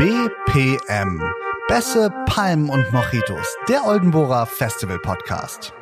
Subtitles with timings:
[0.00, 1.20] BPM.
[1.68, 3.54] Bässe, Palmen und Mojitos.
[3.68, 5.74] Der Oldenburger Festival Podcast.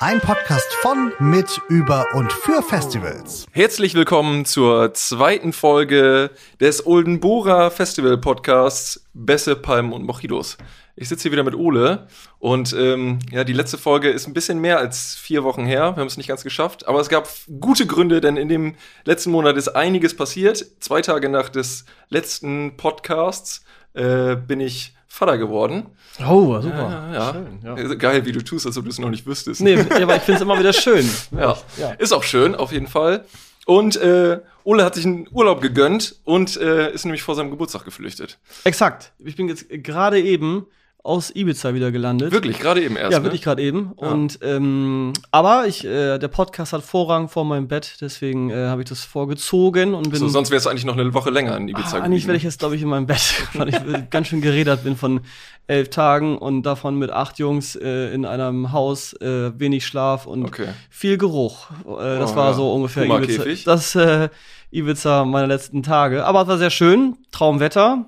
[0.00, 3.46] Ein Podcast von, mit, über und für Festivals.
[3.50, 10.56] Herzlich willkommen zur zweiten Folge des Oldenburger Festival Podcasts Bässe, Palmen und Mojitos.
[10.94, 12.06] Ich sitze hier wieder mit Ole
[12.38, 15.96] und ähm, ja, die letzte Folge ist ein bisschen mehr als vier Wochen her.
[15.96, 19.32] Wir haben es nicht ganz geschafft, aber es gab gute Gründe, denn in dem letzten
[19.32, 20.64] Monat ist einiges passiert.
[20.78, 25.86] Zwei Tage nach des letzten Podcasts äh, bin ich Vater geworden.
[26.20, 27.10] Oh, super.
[27.10, 27.32] Ja, ja.
[27.32, 27.94] Schön, ja.
[27.94, 29.62] Geil, wie du tust, als ob du es noch nicht wüsstest.
[29.62, 31.08] Nee, aber ich finde es immer wieder schön.
[31.32, 31.56] Ja.
[31.78, 31.92] Ja.
[31.92, 33.24] ist auch schön, auf jeden Fall.
[33.64, 37.84] Und äh, Ole hat sich einen Urlaub gegönnt und äh, ist nämlich vor seinem Geburtstag
[37.84, 38.38] geflüchtet.
[38.64, 39.12] Exakt.
[39.18, 40.66] Ich bin jetzt gerade eben
[41.06, 42.32] aus Ibiza wieder gelandet.
[42.32, 43.12] Wirklich, gerade eben erst.
[43.12, 43.24] Ja, ne?
[43.24, 43.92] wirklich gerade eben.
[44.00, 44.08] Ja.
[44.08, 48.82] Und ähm, aber ich, äh, der Podcast hat Vorrang vor meinem Bett, deswegen äh, habe
[48.82, 50.18] ich das vorgezogen und bin.
[50.18, 52.42] So, sonst wärst du eigentlich noch eine Woche länger in Ibiza ah, eigentlich werde ich
[52.42, 55.20] jetzt, glaube ich, in meinem Bett, weil ich äh, ganz schön geredert bin von
[55.68, 60.44] elf Tagen und davon mit acht Jungs äh, in einem Haus, äh, wenig Schlaf und
[60.44, 60.68] Okay.
[60.90, 61.70] viel Geruch.
[61.86, 62.54] Äh, das Oh, war ja.
[62.54, 63.04] so ungefähr.
[63.04, 63.44] Ibiza.
[63.64, 64.28] Das äh,
[64.70, 66.24] Ibiza meiner letzten Tage.
[66.24, 68.06] Aber es war sehr schön, Traumwetter,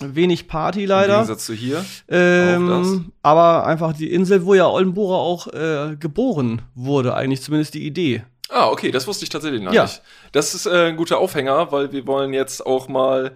[0.00, 1.14] wenig Party Im leider.
[1.14, 1.84] Gegensatz zu hier.
[2.08, 7.86] Ähm, aber einfach die Insel, wo ja Oldenburger auch äh, geboren wurde, eigentlich zumindest die
[7.86, 8.22] Idee.
[8.50, 9.82] Ah, okay, das wusste ich tatsächlich noch Ja.
[9.84, 10.00] nicht.
[10.32, 13.32] Das ist äh, ein guter Aufhänger, weil wir wollen jetzt auch mal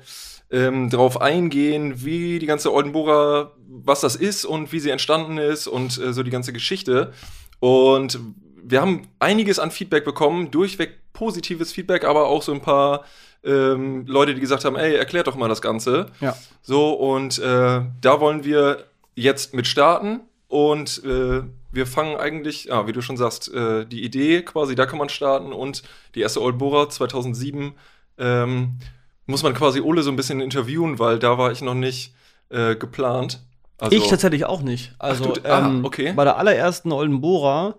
[0.51, 5.67] ähm, drauf eingehen, wie die ganze Oldenburger, was das ist und wie sie entstanden ist
[5.67, 7.13] und äh, so die ganze Geschichte.
[7.61, 8.19] Und
[8.65, 13.05] wir haben einiges an Feedback bekommen, durchweg positives Feedback, aber auch so ein paar
[13.45, 16.07] ähm, Leute, die gesagt haben, ey, erklärt doch mal das Ganze.
[16.21, 16.37] Ja.
[16.63, 20.21] So, und äh, da wollen wir jetzt mit starten.
[20.49, 21.43] Und äh,
[21.73, 25.09] wir fangen eigentlich, ja, wie du schon sagst, äh, die Idee quasi, da kann man
[25.09, 25.53] starten.
[25.53, 25.83] Und
[26.15, 27.73] die erste Oldbohrer 2007
[28.19, 28.79] ähm,
[29.27, 32.15] muss man quasi Ole so ein bisschen interviewen, weil da war ich noch nicht
[32.51, 33.41] äh, geplant.
[33.79, 34.95] Also, ich tatsächlich auch nicht.
[34.99, 36.13] Also du- ah, ähm, okay.
[36.15, 37.77] bei der allerersten Oldenburger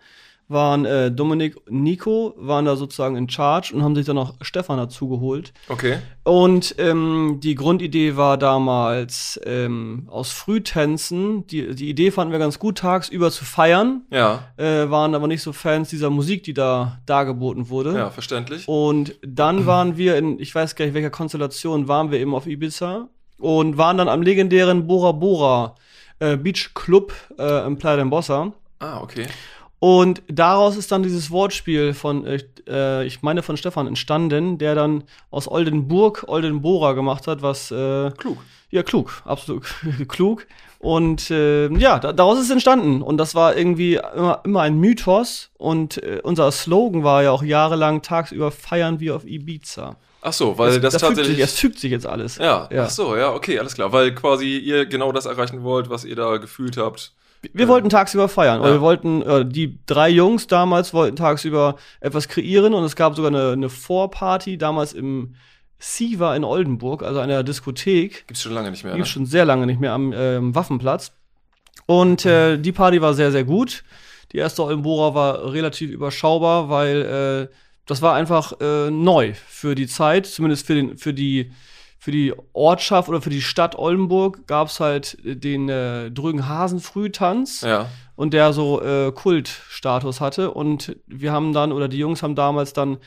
[0.54, 4.36] waren äh, Dominik und Nico waren da sozusagen in Charge und haben sich dann noch
[4.42, 5.52] Stefan dazu geholt.
[5.68, 5.98] Okay.
[6.24, 11.46] Und ähm, die Grundidee war damals ähm, aus Frühtänzen.
[11.48, 14.04] Die, die Idee fanden wir ganz gut, tagsüber zu feiern.
[14.12, 17.94] Ja, Äh, waren aber nicht so Fans dieser Musik, die da dargeboten wurde.
[17.98, 18.68] ja, verständlich.
[18.68, 22.48] Und dann waren wir in, ich weiß gar nicht, welcher Konstellation waren wir eben auf
[22.48, 25.76] Ibiza und waren dann am legendären Bora Bora
[26.20, 28.52] äh, Beach Club äh, im Playa d'Embossa.
[28.80, 29.28] Ah, okay.
[29.84, 32.40] Und daraus ist dann dieses Wortspiel von, äh,
[32.70, 38.10] äh, ich meine von Stefan entstanden, der dann aus Oldenburg Oldenbora gemacht hat, was äh,
[38.12, 38.38] Klug.
[38.70, 39.66] ja, klug, absolut
[40.08, 40.48] klug.
[40.80, 43.02] Und äh, ja, da, daraus ist entstanden.
[43.02, 45.50] Und das war irgendwie immer, immer ein Mythos.
[45.58, 49.98] Und äh, unser Slogan war ja auch jahrelang tagsüber feiern wir auf Ibiza.
[50.22, 51.36] Ach so, weil das, das fügt tatsächlich.
[51.36, 52.38] sich, es fügt sich jetzt alles.
[52.38, 52.86] ja, Ja.
[52.86, 53.92] ach so, ja, okay, alles klar.
[53.92, 57.12] Weil quasi ihr genau das erreichen wollt, was ihr da gefühlt habt.
[57.52, 58.60] Wir wollten tagsüber feiern.
[58.62, 58.76] Oder Ja.
[58.76, 62.74] wir wollten, äh, die drei Jungs damals wollten tagsüber etwas kreieren.
[62.74, 65.36] Und es gab sogar eine, eine Vorparty damals im
[65.80, 68.26] Siva in Oldenburg, also einer Diskothek.
[68.28, 68.94] Gibt's schon lange nicht mehr.
[68.94, 69.06] Die Ne?
[69.06, 71.12] schon sehr lange nicht mehr am ähm, Waffenplatz.
[71.86, 73.84] Und äh, die Party war sehr, sehr gut.
[74.32, 77.56] Die erste Oldenburger war relativ überschaubar, weil äh,
[77.86, 81.52] das war einfach äh, neu für die Zeit, zumindest für, den, für, die,
[82.04, 87.88] für die Ortschaft oder für die Stadt Oldenburg gab es halt den äh, Drügenhasen-Frühtanz Ja.
[88.18, 90.52] und der so äh, Kultstatus hatte.
[90.52, 92.98] Und wir haben dann, oder die Jungs haben damals dann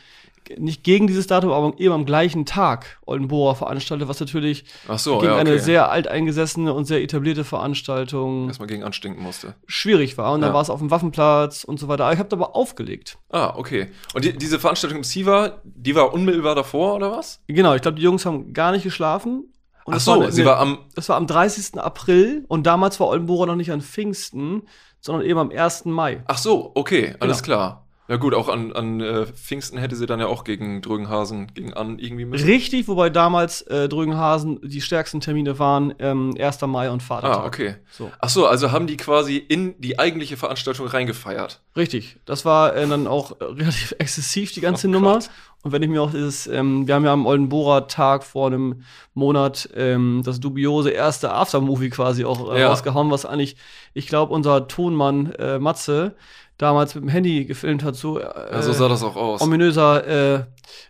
[0.59, 4.65] nicht gegen dieses Datum, aber eben am gleichen Tag Oldenburger veranstaltet, was natürlich
[4.97, 5.41] so, gegen ja, okay.
[5.41, 9.55] eine sehr alteingesessene und sehr etablierte Veranstaltung Erstmal gegen anstinken musste.
[9.67, 10.33] schwierig war.
[10.33, 10.55] Und dann Ja.
[10.55, 12.05] war es auf dem Waffenplatz und so weiter.
[12.05, 13.19] Aber ich habe aber aufgelegt.
[13.31, 13.89] Ah, okay.
[14.15, 17.43] Und die, diese Veranstaltung im Siva, die war unmittelbar davor, oder was?
[17.47, 19.53] Genau, ich glaube, die Jungs haben gar nicht geschlafen.
[19.85, 20.79] Und Ach so, eine- sie eine- war am.
[20.97, 21.79] Das war am 30.
[21.81, 24.62] April und damals war Oldenburger noch nicht an Pfingsten,
[25.00, 25.91] sondern eben am 1.
[25.93, 26.23] Mai.
[26.26, 27.56] Ach so, okay, alles Genau.
[27.56, 27.86] klar.
[28.08, 31.75] Ja gut, auch an, an äh, Pfingsten hätte sie dann ja auch gegen Drögenhasen, gegen
[31.75, 32.47] An irgendwie müssen.
[32.47, 36.61] Richtig, wobei damals äh, Drügenhasen die stärksten Termine waren ähm, 1.
[36.62, 37.38] Mai und Vatertag.
[37.43, 37.75] Ah, okay.
[37.91, 38.11] So.
[38.20, 41.61] Ach so, also haben die quasi in die eigentliche Veranstaltung reingefeiert.
[41.76, 42.19] Richtig.
[42.26, 45.14] Das war äh, dann auch äh, relativ exzessiv, die ganze Oh Nummer.
[45.14, 45.31] Gott.
[45.62, 48.82] Und wenn ich mir auch dieses, ähm, wir haben ja am Oldenbohrer Tag vor einem
[49.14, 52.69] Monat ähm, das dubiose erste Aftermovie quasi auch äh, Ja.
[52.69, 53.56] rausgehauen, was eigentlich,
[53.94, 56.14] ich glaube, unser Tonmann äh, Matze
[56.58, 59.41] damals mit dem Handy gefilmt hat, so äh, Ja, so sah das auch aus.
[59.41, 60.44] ominöser äh,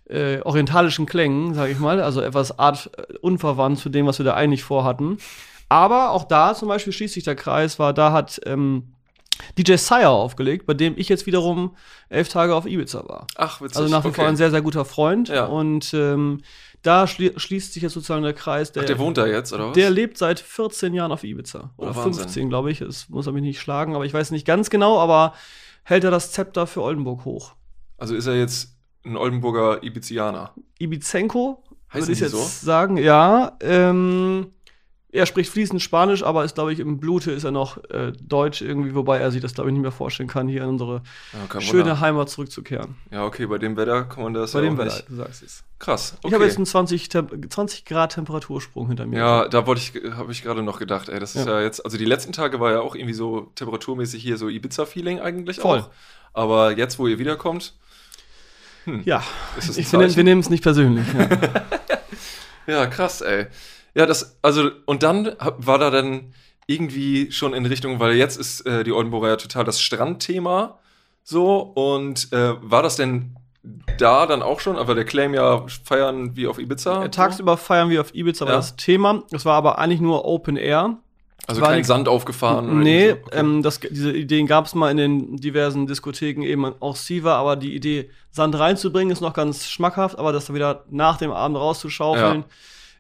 [0.09, 4.25] äh, orientalischen Klängen, sage ich mal, also etwas art äh, unverwandt zu dem, was wir
[4.25, 5.19] da eigentlich vorhatten.
[5.69, 8.93] Aber auch da zum Beispiel schließt sich der Kreis, war da hat ähm,
[9.59, 11.77] DJ Sire aufgelegt, bei dem ich jetzt wiederum
[12.09, 13.27] elf Tage auf Ibiza war.
[13.37, 13.79] Ach, witzig.
[13.79, 14.17] Also nach wie okay.
[14.17, 15.29] vor ein sehr, sehr guter Freund.
[15.29, 15.47] Ja.
[15.47, 16.43] Und ähm,
[16.87, 18.73] da schli schließt sich jetzt sozusagen der Kreis.
[18.73, 19.75] Der, Ach, der wohnt da jetzt, oder was?
[19.75, 21.71] der lebt seit 14 Jahren auf Ibiza.
[21.77, 22.23] Oh, Oder Wahnsinn.
[22.25, 22.81] 15, glaube ich.
[22.81, 25.35] Es muss er mich nicht schlagen, aber ich weiß nicht ganz genau, aber
[25.83, 27.55] hält er das Zepter für Oldenburg hoch.
[27.99, 30.53] also ist er jetzt ein Oldenburger Ibizianer.
[30.79, 31.63] Ibizenko,
[31.93, 32.43] Heißen würde ich jetzt so?
[32.67, 32.97] sagen.
[32.97, 34.53] Ja, ähm,
[35.17, 38.63] er spricht fließend Spanisch, aber ist, glaube ich, im Blute ist er noch äh, Deutsch
[38.63, 41.03] irgendwie, wobei er sich das, glaube ich, nicht mehr vorstellen kann, hier in unsere
[41.53, 42.01] Ja, schöne Wunder.
[42.01, 42.95] Heimat zurückzukehren.
[43.11, 45.43] Ja, okay, bei dem Wetter kann man das Bei ja dem auch Wetter, du sagst
[45.43, 45.65] es.
[45.79, 46.15] Krass.
[46.19, 46.29] Okay.
[46.29, 49.19] Ich habe jetzt einen 20, Tem 20 Grad Temperatursprung hinter mir.
[49.19, 51.59] ja, da wollte ich, habe ich gerade noch gedacht, ey, das ist ja.
[51.59, 51.63] Ja.
[51.63, 55.59] jetzt, also die letzten Tage war ja auch irgendwie so temperaturmäßig hier so Ibiza-Feeling eigentlich
[55.61, 55.81] Voll.
[55.81, 55.91] auch.
[56.33, 57.75] Aber jetzt, wo ihr wiederkommt,
[59.05, 59.23] ja.
[59.59, 60.17] ist ein Ich, wir nehmen- Zeichen?
[60.17, 61.07] wir nehmen es nicht persönlich.
[61.19, 61.29] Ja.
[62.69, 63.47] Ja, krass, ey.
[63.97, 66.35] Ja, das, also, und dann war da dann
[66.67, 70.79] irgendwie schon in Richtung, weil jetzt ist äh, die Oldenburger ja total das Strandthema
[71.25, 71.59] so.
[71.61, 73.37] Und äh, war das denn
[73.99, 74.77] da dann auch schon?
[74.77, 77.05] Aber der Claim ja feiern wie auf Ibiza.
[77.05, 78.57] Äh, Tagsüber feiern wir auf Ibiza war Ja.
[78.59, 79.23] das Thema.
[79.33, 80.99] Es war aber eigentlich nur Open Air.
[81.49, 82.81] Also war kein nix- Sand aufgefahren?
[82.81, 83.17] Nee, so?
[83.27, 83.39] Okay.
[83.39, 87.55] ähm, das, diese Ideen gab es mal in den diversen Diskotheken, eben auch Siva, aber
[87.55, 91.57] die Idee, Sand reinzubringen, ist noch ganz schmackhaft, aber das dann wieder nach dem Abend
[91.57, 92.45] rauszuschaufeln, Ja.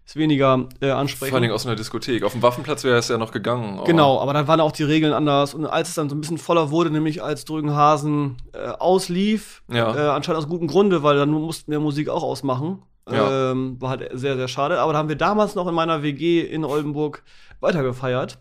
[0.06, 0.56] Ist weniger äh,
[0.86, 1.42] Vor allen ansprechend.
[1.42, 2.22] Dingen aus einer Diskothek.
[2.22, 3.74] Auf dem Waffenplatz wäre es ja noch gegangen.
[3.78, 5.52] aber- Genau, aber dann waren auch die Regeln anders.
[5.52, 9.94] Und als es dann so ein bisschen voller wurde, nämlich als Drügenhasen äh, auslief, Ja.
[9.94, 12.82] äh, anscheinend aus gutem Grunde, weil dann mussten wir Musik auch ausmachen.
[13.10, 13.50] Ja.
[13.52, 14.78] Ähm, war halt sehr, sehr schade.
[14.80, 17.22] Aber da haben wir damals noch in meiner WG in Oldenburg
[17.60, 18.38] weitergefeiert.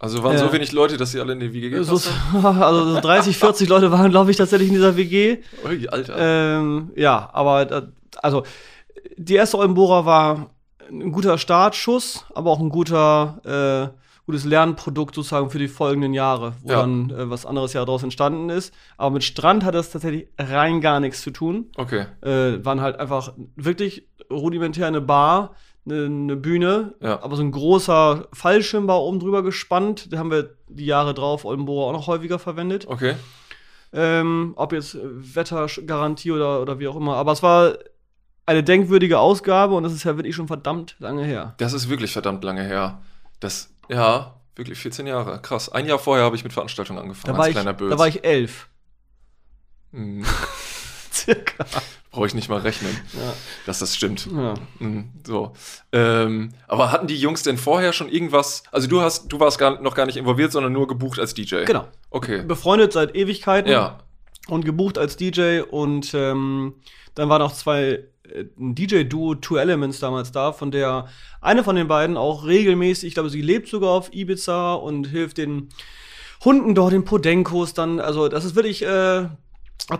[0.00, 2.46] Also waren Äh, so wenig Leute, dass sie alle in die So, gepasst haben?
[2.62, 5.38] also so 30, 40 Leute waren, glaube ich, tatsächlich in dieser WG.
[5.66, 6.14] Ui, Alter.
[6.18, 7.82] Ähm, ja, aber da,
[8.22, 8.44] also
[9.16, 10.50] die erste Oldenburger war
[10.90, 16.52] ein guter Startschuss, aber auch ein guter, äh, gutes Lernprodukt sozusagen für die folgenden Jahre,
[16.62, 16.80] wo Ja.
[16.80, 18.74] dann äh, was anderes ja daraus entstanden ist.
[18.96, 21.66] Aber mit Strand hat das tatsächlich rein gar nichts zu tun.
[21.76, 22.06] Okay.
[22.22, 25.54] Äh, waren halt einfach wirklich rudimentär eine Bar,
[25.86, 27.22] eine, eine Bühne, Ja.
[27.22, 30.12] aber so ein großer Fallschirm war oben drüber gespannt.
[30.12, 32.86] Den haben wir die Jahre drauf Oldenburger auch noch häufiger verwendet.
[32.86, 33.14] Okay.
[33.94, 37.16] Ähm, ob jetzt Wettergarantie oder, oder wie auch immer.
[37.16, 37.72] Aber es war
[38.48, 41.54] eine denkwürdige Ausgabe und das ist ja wirklich schon verdammt lange her.
[41.58, 43.02] Das ist wirklich verdammt lange her.
[43.40, 45.40] Das, ja, wirklich 14 Jahre.
[45.42, 45.68] Krass.
[45.70, 47.90] Ein Jahr vorher habe ich mit Veranstaltungen angefangen Da war, als ich, kleiner Böse.
[47.90, 48.68] da war ich elf.
[49.92, 50.24] Hm,
[51.12, 51.64] Circa.
[52.10, 53.32] Brauche ich nicht mal rechnen, Ja.
[53.66, 54.26] dass das stimmt.
[54.34, 54.54] Ja.
[54.78, 55.52] Hm, so.
[55.92, 58.62] Ähm, aber hatten die Jungs denn vorher schon irgendwas?
[58.72, 61.64] Also du hast, du warst gar, noch gar nicht involviert, sondern nur gebucht als DJ.
[61.66, 61.86] Genau.
[62.10, 62.42] Okay.
[62.44, 63.98] Befreundet seit Ewigkeiten Ja.
[64.48, 66.74] und gebucht als DJ und ähm,
[67.14, 68.04] dann waren auch zwei
[68.58, 71.08] ein DJ-Duo Two Elements damals da, von der
[71.40, 75.38] eine von den beiden auch regelmäßig, ich glaube, sie lebt sogar auf Ibiza und hilft
[75.38, 75.68] den
[76.44, 78.00] Hunden dort, den Podenkos dann.
[78.00, 79.28] Also, das ist wirklich, äh,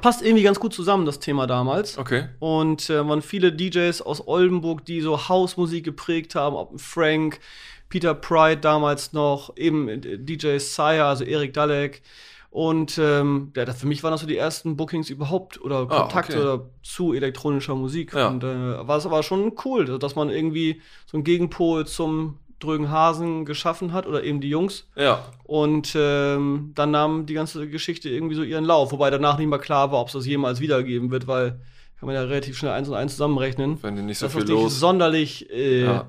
[0.00, 1.98] passt irgendwie ganz gut zusammen, das Thema damals.
[1.98, 2.28] Okay.
[2.38, 7.40] Und äh, waren viele DJs aus Oldenburg, die so Hausmusik geprägt haben, ob Frank,
[7.88, 12.02] Peter Pride damals noch, eben äh, DJ Sire, also Erik Dalek.
[12.50, 16.00] Und ähm, ja, das, für mich waren das so die ersten Bookings überhaupt oder Ah,
[16.00, 16.42] Kontakte okay.
[16.42, 18.14] oder zu elektronischer Musik.
[18.14, 18.28] Ja.
[18.28, 18.46] Und äh,
[18.88, 24.06] war es aber schon cool, dass man irgendwie so einen Gegenpol zum Drögenhasen geschaffen hat
[24.06, 24.88] oder eben die Jungs.
[24.96, 25.24] Ja.
[25.44, 29.58] Und ähm, dann nahm die ganze Geschichte irgendwie so ihren Lauf, wobei danach nicht mehr
[29.60, 31.60] klar war, ob es das jemals wiedergeben wird, weil
[32.00, 33.78] kann man ja relativ schnell eins und eins zusammenrechnen.
[33.82, 34.78] Wenn dir nicht so viel das nicht los.
[34.80, 36.08] sonderlich äh, Ja.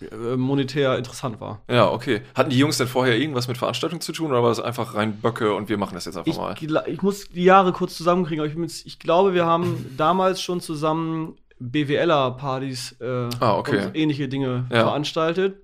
[0.00, 1.60] Äh, monetär interessant war.
[1.70, 2.20] ja, okay.
[2.34, 5.20] Hatten die Jungs denn vorher irgendwas mit Veranstaltungen zu tun oder war es einfach rein
[5.20, 6.54] Böcke und wir machen das jetzt einfach mal?
[6.86, 10.60] ich muss die Jahre kurz zusammenkriegen, aber ich, bin ich glaube, wir haben damals schon
[10.60, 13.86] zusammen BWLer-Partys äh, Ah, okay.
[13.86, 14.84] und ähnliche Dinge Ja.
[14.84, 15.56] veranstaltet.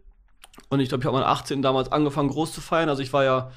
[0.68, 1.62] Und ich glaube, ich habe am 18.
[1.62, 2.88] damals angefangen, groß zu feiern.
[2.88, 3.50] Also ich war ja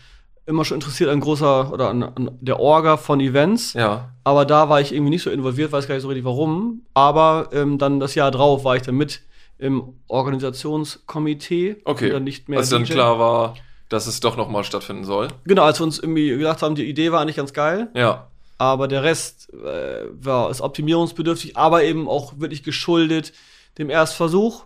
[0.46, 3.74] immer schon interessiert an großer oder an, an der Orga von Events.
[3.74, 4.13] Ja.
[4.24, 6.81] Aber da war ich irgendwie nicht so involviert, weiß gar nicht so richtig warum.
[6.93, 9.22] Aber ähm, dann das Jahr drauf war ich dann mit
[9.57, 11.77] im Organisationskomitee.
[11.85, 12.09] Okay.
[12.09, 12.93] Dann nicht mehr Als dann DJ.
[12.93, 13.55] klar war,
[13.89, 15.29] dass es doch nochmal stattfinden soll.
[15.45, 17.89] Genau, als wir uns irgendwie gedacht haben, die Idee war eigentlich ganz geil.
[17.95, 18.27] Ja.
[18.57, 23.33] Aber der Rest äh, war, ist optimierungsbedürftig, aber eben auch wirklich geschuldet
[23.77, 24.65] dem Erstversuch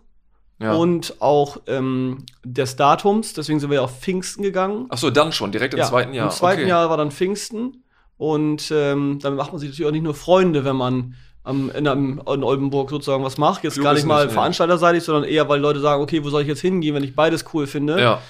[0.60, 0.74] ja.
[0.74, 3.33] und auch ähm, des Datums.
[3.33, 4.88] Deswegen sind wir ja auf Pfingsten gegangen.
[4.89, 6.27] Ach so, dann schon, direkt im zweiten Jahr.
[6.27, 6.69] Im zweiten okay.
[6.69, 7.83] Jahr war dann Pfingsten.
[8.17, 11.88] Und ähm, dann macht man sich natürlich auch nicht nur Freunde, wenn man am, in,
[11.88, 13.63] am, in Oldenburg sozusagen was macht.
[13.63, 16.43] Jetzt Klug gar nicht mal nicht, veranstalterseitig, sondern eher, weil Leute sagen, okay, wo soll
[16.43, 18.00] ich jetzt hingehen, wenn ich beides cool finde.
[18.00, 18.21] Ja.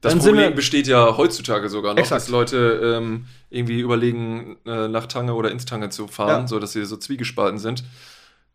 [0.00, 2.22] Das Dann sind Problem besteht ja heutzutage sogar noch, Exakt.
[2.22, 6.46] dass Leute ähm, irgendwie überlegen, äh, nach Tange oder ins Tange zu fahren, Ja.
[6.46, 7.84] so dass sie so zwiegespalten sind.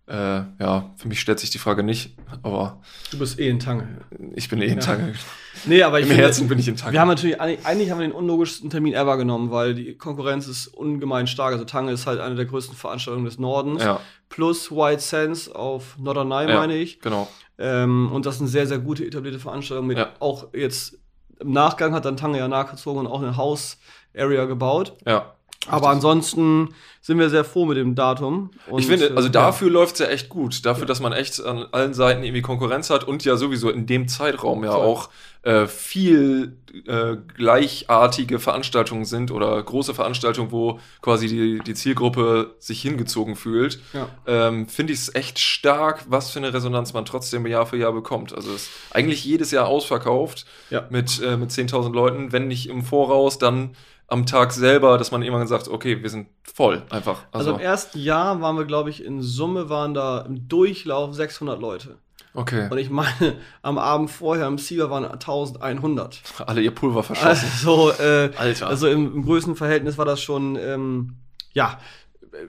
[0.09, 3.87] Äh, ja, für mich stellt sich die Frage nicht, aber Du bist eh in Tange.
[4.33, 5.13] ich bin eh in Tange.
[5.65, 6.93] Nee, aber ich Im finde, Herzen bin ich in Tange.
[6.93, 10.67] Wir haben natürlich, eigentlich haben wir den unlogischsten Termin ever genommen, weil die Konkurrenz ist
[10.67, 11.51] ungemein stark.
[11.51, 13.83] Also Tange ist halt eine der größten Veranstaltungen des Nordens.
[13.83, 13.99] Ja.
[14.29, 16.59] Plus White Sands auf Norderney, Ja.
[16.59, 17.01] meine ich.
[17.01, 17.27] Genau.
[17.57, 19.87] Ähm, und das ist eine sehr, sehr gute etablierte Veranstaltung.
[19.87, 20.97] Mit auch jetzt
[21.41, 24.93] im Nachgang hat dann Tange ja nachgezogen und auch eine House-Area gebaut.
[25.05, 25.33] Ja.
[25.67, 28.49] Aber ansonsten sind wir sehr froh mit dem Datum.
[28.69, 30.65] Und, Ich finde, also äh, dafür läuft's ja echt gut.
[30.65, 34.07] Dafür, dass man echt an allen Seiten irgendwie Konkurrenz hat und ja sowieso in dem
[34.07, 34.85] Zeitraum ja Voll.
[34.85, 35.09] auch
[35.43, 42.81] äh, viel äh, gleichartige Veranstaltungen sind oder große Veranstaltungen, wo quasi die, die Zielgruppe sich
[42.81, 43.79] hingezogen fühlt.
[43.93, 44.07] Ja.
[44.27, 47.93] Ähm, finde ich es echt stark, was für eine Resonanz man trotzdem Jahr für Jahr
[47.93, 48.33] bekommt.
[48.33, 50.85] Also es ist eigentlich jedes Jahr ausverkauft Ja.
[50.89, 53.75] mit, äh, mit 10.000 Leuten, wenn nicht im Voraus, dann
[54.09, 57.23] am Tag selber, dass man irgendwann sagt, okay, wir sind voll einfach.
[57.31, 61.59] Also im ersten Jahr waren wir, glaube ich, in Summe waren da im Durchlauf 600
[61.59, 61.97] Leute.
[62.33, 62.67] okay.
[62.71, 66.21] Und ich meine, am Abend vorher im Sieger waren 1100.
[66.45, 67.49] Alle ihr Pulver verschossen.
[67.51, 68.67] Also, äh, Alter.
[68.67, 71.15] also im, im Größenverhältnis war das schon, ähm,
[71.53, 71.79] ja,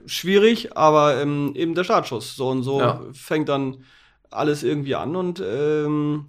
[0.05, 2.35] schwierig, aber ähm, eben der Startschuss.
[2.35, 3.01] So und so Ja.
[3.13, 3.83] fängt dann
[4.29, 6.27] alles irgendwie an und ähm,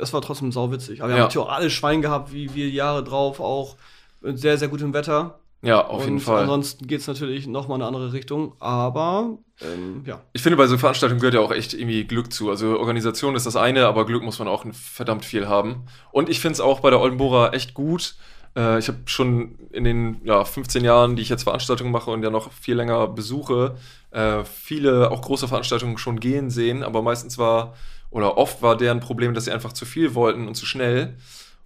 [0.00, 1.00] es war trotzdem sauwitzig.
[1.02, 1.22] Aber wir Ja.
[1.22, 3.76] haben natürlich auch alle Schwein gehabt, wie wir Jahre drauf, auch
[4.24, 5.38] mit sehr, sehr gutem Wetter.
[5.62, 6.42] ja, auf und jeden Fall.
[6.42, 10.20] Ansonsten geht es natürlich noch mal in eine andere Richtung, aber ähm, ja.
[10.32, 12.50] Ich finde, bei so Veranstaltungen gehört ja auch echt irgendwie Glück zu.
[12.50, 15.84] Also Organisation ist das eine, aber Glück muss man auch verdammt viel haben.
[16.10, 18.16] Und ich finde es auch bei der Oldenburger echt gut.
[18.56, 22.22] Äh, ich habe schon in den ja, 15 Jahren, die ich jetzt Veranstaltungen mache und
[22.22, 23.76] ja noch viel länger besuche,
[24.10, 27.74] äh, viele auch große Veranstaltungen schon gehen sehen, aber meistens war
[28.10, 31.16] oder oft war deren Problem, dass sie einfach zu viel wollten und zu schnell.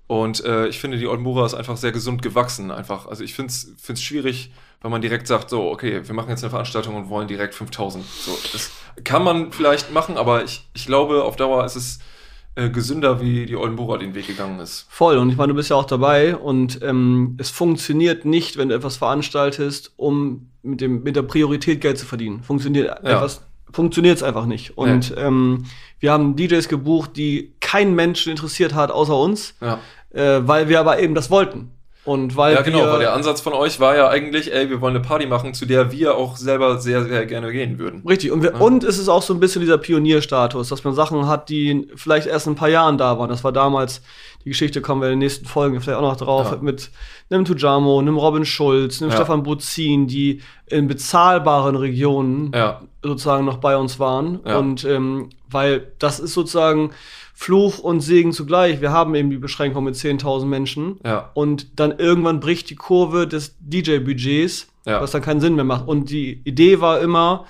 [0.09, 2.71] Und äh, ich finde, die Oldenburger ist einfach sehr gesund gewachsen.
[2.73, 3.07] Einfach.
[3.07, 4.51] Also ich finde es schwierig,
[4.81, 8.05] wenn man direkt sagt, so, okay, wir machen jetzt eine Veranstaltung und wollen direkt 5000.
[8.05, 8.71] So, das
[9.05, 11.99] kann man vielleicht machen, aber ich, ich glaube, auf Dauer ist es
[12.55, 14.87] äh, gesünder, wie die Oldenburger den Weg gegangen ist.
[14.89, 18.71] Voll, und ich meine, du bist ja auch dabei und ähm, es funktioniert nicht, wenn
[18.71, 22.43] du etwas veranstaltest, um mit, dem, mit der Priorität Geld zu verdienen.
[22.43, 23.17] Funktioniert Ja.
[23.17, 24.79] etwas, funktioniert es einfach nicht.
[24.79, 25.67] Und ähm,
[26.01, 29.79] wir haben DJs gebucht, die kein Menschen interessiert hat, außer uns, Ja,
[30.11, 31.73] äh, weil wir aber eben das wollten.
[32.05, 34.81] Und weil ja genau, wir, weil der Ansatz von euch war ja eigentlich, ey, wir
[34.81, 38.03] wollen eine Party machen, zu der wir auch selber sehr, sehr gerne gehen würden.
[38.09, 41.27] Richtig, und, wir, und es ist auch so ein bisschen dieser Pionierstatus, dass man Sachen
[41.27, 43.29] hat, die vielleicht erst in ein paar Jahren da waren.
[43.29, 44.01] Das war damals,
[44.43, 46.59] die Geschichte kommen wir in den nächsten Folgen vielleicht auch noch drauf, Ja.
[46.63, 46.91] mit
[47.29, 49.17] einem Tujamo, einem Robin Schulz, einem Ja.
[49.17, 54.41] Stefan Buzin, die in bezahlbaren Regionen Ja, sozusagen noch bei uns waren.
[54.47, 54.57] Ja.
[54.57, 56.91] Und ähm, weil das ist sozusagen
[57.35, 58.81] Fluch und Segen zugleich.
[58.81, 60.99] Wir haben eben die Beschränkung mit 10.000 Menschen.
[61.05, 65.01] ja, Und dann irgendwann bricht die Kurve des DJ-Budgets, Ja.
[65.01, 65.87] was dann keinen Sinn mehr macht.
[65.87, 67.47] Und die Idee war immer,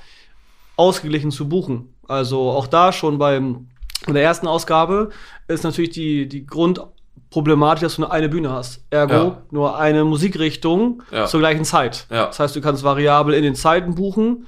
[0.77, 1.95] ausgeglichen zu buchen.
[2.07, 3.69] Also auch da schon beim,
[4.07, 5.11] in der ersten Ausgabe
[5.49, 8.85] ist natürlich die, die Grundproblematik, dass du nur eine Bühne hast.
[8.91, 9.43] Ergo Ja.
[9.51, 12.07] nur eine Musikrichtung zur gleichen Zeit.
[12.11, 14.47] Das heißt, du kannst variabel in den Zeiten buchen.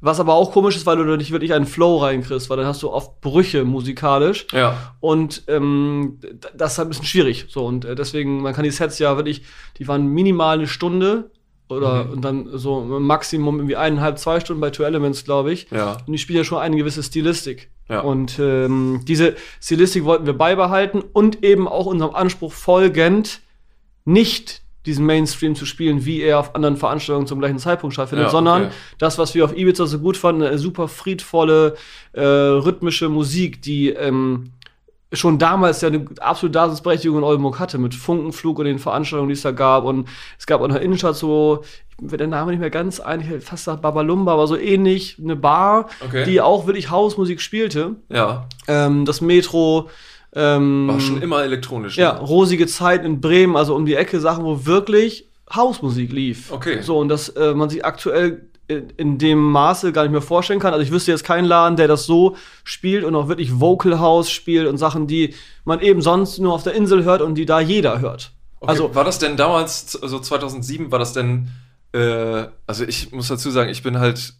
[0.00, 2.66] Was aber auch komisch ist, weil du da nicht wirklich einen Flow reinkriegst, weil dann
[2.66, 4.46] hast du oft Brüche musikalisch.
[4.52, 6.20] ja, Und ähm,
[6.56, 7.46] das ist halt ein bisschen schwierig.
[7.48, 9.42] So, und äh, deswegen, man kann die Sets ja wirklich,
[9.78, 11.30] die waren minimal eine Stunde
[11.68, 12.10] oder Mhm.
[12.12, 15.66] und dann so im Maximum irgendwie eineinhalb, zwei Stunden bei Two Elements, glaube ich.
[15.70, 17.70] ja, Und die spielen ja schon eine gewisse Stilistik.
[17.90, 18.00] Ja.
[18.00, 23.40] Und ähm, diese Stilistik wollten wir beibehalten und eben auch unserem Anspruch folgend
[24.04, 28.30] nicht diesen Mainstream zu spielen, wie er auf anderen Veranstaltungen zum gleichen Zeitpunkt stattfindet, Ja,
[28.30, 28.72] sondern okay.
[28.98, 31.74] das, was wir auf Ibiza so gut fanden, eine super friedvolle,
[32.12, 34.52] äh, rhythmische Musik, die ähm,
[35.12, 39.34] schon damals ja eine absolute Daseinsberechtigung in Oldenburg hatte, mit Funkenflug und den Veranstaltungen, die
[39.34, 39.84] es da gab.
[39.84, 40.08] Und
[40.38, 41.64] es gab auch in der Innenstadt so,
[42.00, 44.56] ich bin der Name nicht mehr ganz ein, ich hätte fast gesagt Babalumba, aber so
[44.56, 46.24] ähnlich, eine Bar, Okay.
[46.24, 47.96] die auch wirklich Hausmusik spielte.
[48.10, 48.46] ja.
[48.68, 49.88] Ähm, das Metro,
[50.34, 51.96] ähm, War schon immer elektronisch.
[51.96, 52.02] ne?
[52.02, 56.52] ja, rosige Zeit in Bremen, also um die Ecke Sachen, wo wirklich Hausmusik lief.
[56.52, 56.82] Okay.
[56.82, 60.60] So, und das äh, man sich aktuell in, in dem Maße gar nicht mehr vorstellen
[60.60, 60.74] kann.
[60.74, 64.30] Also ich wüsste jetzt keinen Laden, der das so spielt und auch wirklich Vocal House
[64.30, 67.60] spielt und Sachen, die man eben sonst nur auf der Insel hört und die da
[67.60, 68.32] jeder hört.
[68.60, 71.48] Okay, Also war das denn damals, so 2007, war das denn,
[71.92, 74.34] äh, also ich muss dazu sagen, ich bin halt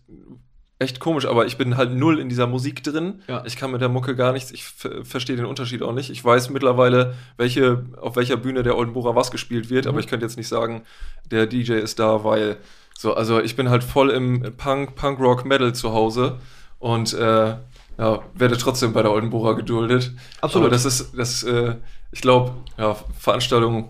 [0.80, 3.20] echt komisch, aber ich bin halt null in dieser Musik drin.
[3.26, 3.42] Ja.
[3.46, 6.08] Ich kann mit der Mucke gar nichts, ich ver- verstehe den Unterschied auch nicht.
[6.10, 9.90] Ich weiß mittlerweile, welche, auf welcher Bühne der Oldenburger was gespielt wird, Mhm.
[9.90, 10.82] aber ich könnte jetzt nicht sagen,
[11.30, 12.58] der DJ ist da, weil,
[12.96, 16.38] so, also ich bin halt voll im Punk, Punk Rock Metal zu Hause
[16.78, 17.56] und äh,
[17.98, 20.12] ja, werde trotzdem bei der Oldenburger geduldet.
[20.40, 20.66] Absolut.
[20.66, 21.74] Aber das ist, das, äh,
[22.12, 23.88] ich glaube, ja, Veranstaltungen,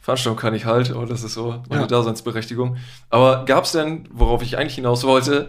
[0.00, 1.86] Veranstaltung kann ich halt, aber das ist so meine Ja.
[1.88, 2.76] Daseinsberechtigung.
[3.10, 5.48] Aber gab es denn, worauf ich eigentlich hinaus wollte,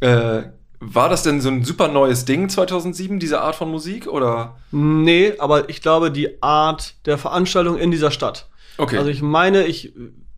[0.00, 0.42] äh,
[0.80, 4.06] war das denn so ein super neues Ding 2007, diese Art von Musik?
[4.06, 4.56] Oder?
[4.70, 8.48] Nee, aber ich glaube, die Art der Veranstaltung in dieser Stadt.
[8.78, 8.96] Okay.
[8.96, 9.92] Also ich meine, ich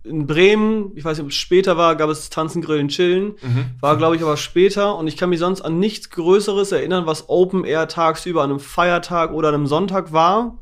[0.04, 3.36] in Bremen, ich weiß nicht, ob es später war, gab es Tanzen, Grillen, Chillen.
[3.40, 3.66] Mhm.
[3.80, 4.96] War, glaube ich, aber später.
[4.96, 8.58] Und ich kann mich sonst an nichts Größeres erinnern, was Open Air tagsüber an einem
[8.60, 10.58] Feiertag oder an einem Sonntag war.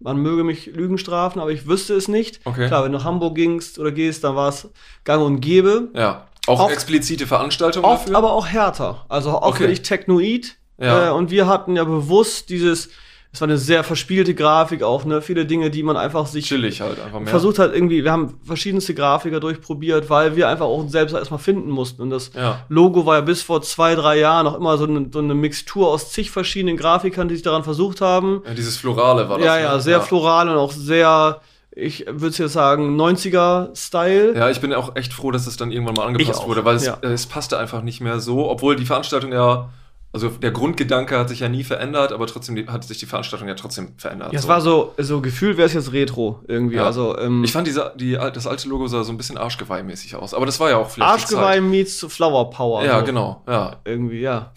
[0.00, 2.40] Man möge mich Lügen strafen, aber ich wüsste es nicht.
[2.44, 2.66] Okay.
[2.66, 4.70] Klar, wenn du nach Hamburg gingst oder gehst, dann war es
[5.04, 5.90] gang und gäbe.
[5.94, 6.26] ja.
[6.46, 8.16] Auch Oft- explizite Veranstaltungen Oft dafür?
[8.18, 9.04] aber auch härter.
[9.08, 9.60] Also auch Okay.
[9.60, 10.56] wirklich Technoid.
[10.80, 11.08] Ja.
[11.08, 12.88] Äh, und wir hatten ja bewusst dieses,
[13.32, 15.22] es war eine sehr verspielte Grafik auch, ne?
[15.22, 17.28] Viele Dinge, die man einfach sich Chillig halt einfach mehr.
[17.28, 21.38] versucht hat irgendwie, wir haben verschiedenste Grafiker durchprobiert, weil wir einfach auch uns selbst erstmal
[21.38, 22.02] finden mussten.
[22.02, 22.64] Und das Ja.
[22.68, 25.88] Logo war ja bis vor zwei, drei Jahren noch immer so eine, so eine Mixtur
[25.88, 28.42] aus zig verschiedenen Grafikern, die sich daran versucht haben.
[28.46, 29.46] Ja, dieses Florale war das.
[29.46, 29.62] ja, ne?
[29.62, 31.40] ja, sehr floral und auch sehr,
[31.74, 34.36] ich würde jetzt sagen, 90er-Style.
[34.36, 36.86] Ja, ich bin auch echt froh, dass es dann irgendwann mal angepasst wurde, weil es,
[36.86, 36.98] ja.
[37.00, 39.70] es passte einfach nicht mehr so, obwohl die Veranstaltung ja,
[40.12, 43.54] also der Grundgedanke hat sich ja nie verändert, aber trotzdem hat sich die Veranstaltung ja
[43.54, 44.34] trotzdem verändert.
[44.34, 46.76] Ja, es war so, so gefühlt wäre es jetzt Retro irgendwie.
[46.76, 46.84] Ja.
[46.84, 50.34] Also, ähm, Ich fand diese, die, das alte Logo sah so ein bisschen Arschgeweih-mäßig aus,
[50.34, 52.84] aber das war ja auch vielleicht Arschgeweih meets Flower Power.
[52.84, 53.06] Ja, so.
[53.06, 53.76] genau, ja.
[53.84, 54.52] Irgendwie, ja.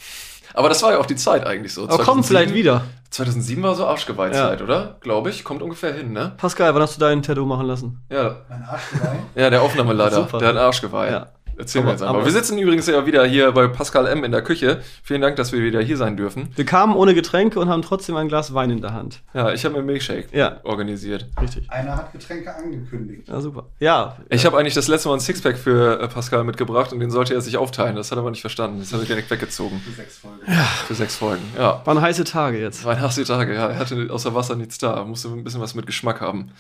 [0.56, 1.84] Aber das war ja auch die Zeit eigentlich so.
[1.84, 2.82] Aber komm 2007 vielleicht wieder.
[3.12, 4.96] 2007 war so Arschgeweih-Zeit, oder?
[5.02, 6.34] Glaube ich, kommt ungefähr hin, ne?
[6.38, 8.02] Pascal, wann hast du dein Tattoo machen lassen?
[8.10, 9.16] Ja, Mein Arschgeweih.
[9.36, 10.40] ja der Aufnahmeleiter, Super.
[10.40, 11.12] der hat Arschgeweih.
[11.12, 11.28] Ja.
[11.58, 12.16] Erzählen Aber- wir jetzt einfach.
[12.16, 14.24] aber- wir sitzen übrigens ja wieder hier bei Pascal M.
[14.24, 14.82] in der Küche.
[15.04, 16.50] Vielen Dank, dass wir wieder hier sein dürfen.
[16.56, 19.22] Wir kamen ohne Getränke und haben trotzdem ein Glas Wein in der Hand.
[19.34, 20.58] Ja, ich habe mir Milkshake Ja.
[20.64, 21.28] organisiert.
[21.42, 21.70] Richtig.
[21.72, 23.28] Einer hat Getränke angekündigt.
[23.28, 23.68] Ja, super.
[23.80, 24.18] Ja.
[24.30, 27.34] Ich habe eigentlich das letzte Mal ein Sixpack für äh, Pascal mitgebracht und den sollte
[27.34, 27.96] er sich aufteilen.
[27.96, 28.80] Das hat er aber nicht verstanden.
[28.80, 29.80] Das habe ich direkt weggezogen.
[29.80, 30.40] Für sechs Folgen.
[30.88, 31.44] Für sechs Folgen.
[31.58, 31.82] Ja.
[31.86, 32.82] Waren heiße Tage jetzt.
[32.82, 33.68] Zwei nasse Tage, ja.
[33.70, 35.04] Er hatte außer Wasser nichts da.
[35.06, 36.52] Musste ein bisschen was mit Geschmack haben.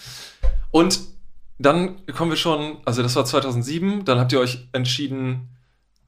[0.71, 0.99] Und
[1.57, 5.50] dann kommen wir schon, also das war 2007, dann habt ihr euch entschieden,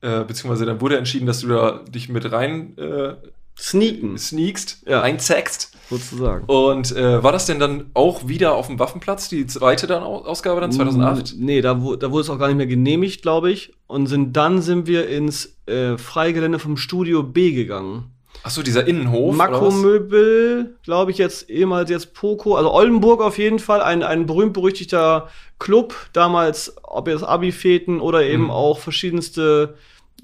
[0.02, 3.16] äh, beziehungsweise dann wurde entschieden, dass du da dich mit rein äh,
[3.60, 5.02] Sneaken, sneakst, Ja.
[5.02, 5.76] einzackst.
[5.90, 6.46] sozusagen.
[6.46, 10.26] Und äh, war das denn dann auch wieder auf dem Waffenplatz, die zweite dann Au-
[10.26, 11.36] Ausgabe dann 2008?
[11.40, 13.74] Nee, da, wu- da wurde es auch gar nicht mehr genehmigt, glaube ich.
[13.88, 18.12] Und sind, dann sind wir ins äh, Freigelände vom Studio B gegangen.
[18.48, 19.36] Achso, dieser Innenhof.
[19.36, 25.28] Makromöbel, glaube ich, jetzt ehemals jetzt Poco, also Oldenburg auf jeden Fall, ein, ein berühmt-berüchtigter
[25.60, 28.52] Club, damals, ob jetzt Abi-Feten oder eben Mhm.
[28.52, 29.76] auch verschiedenste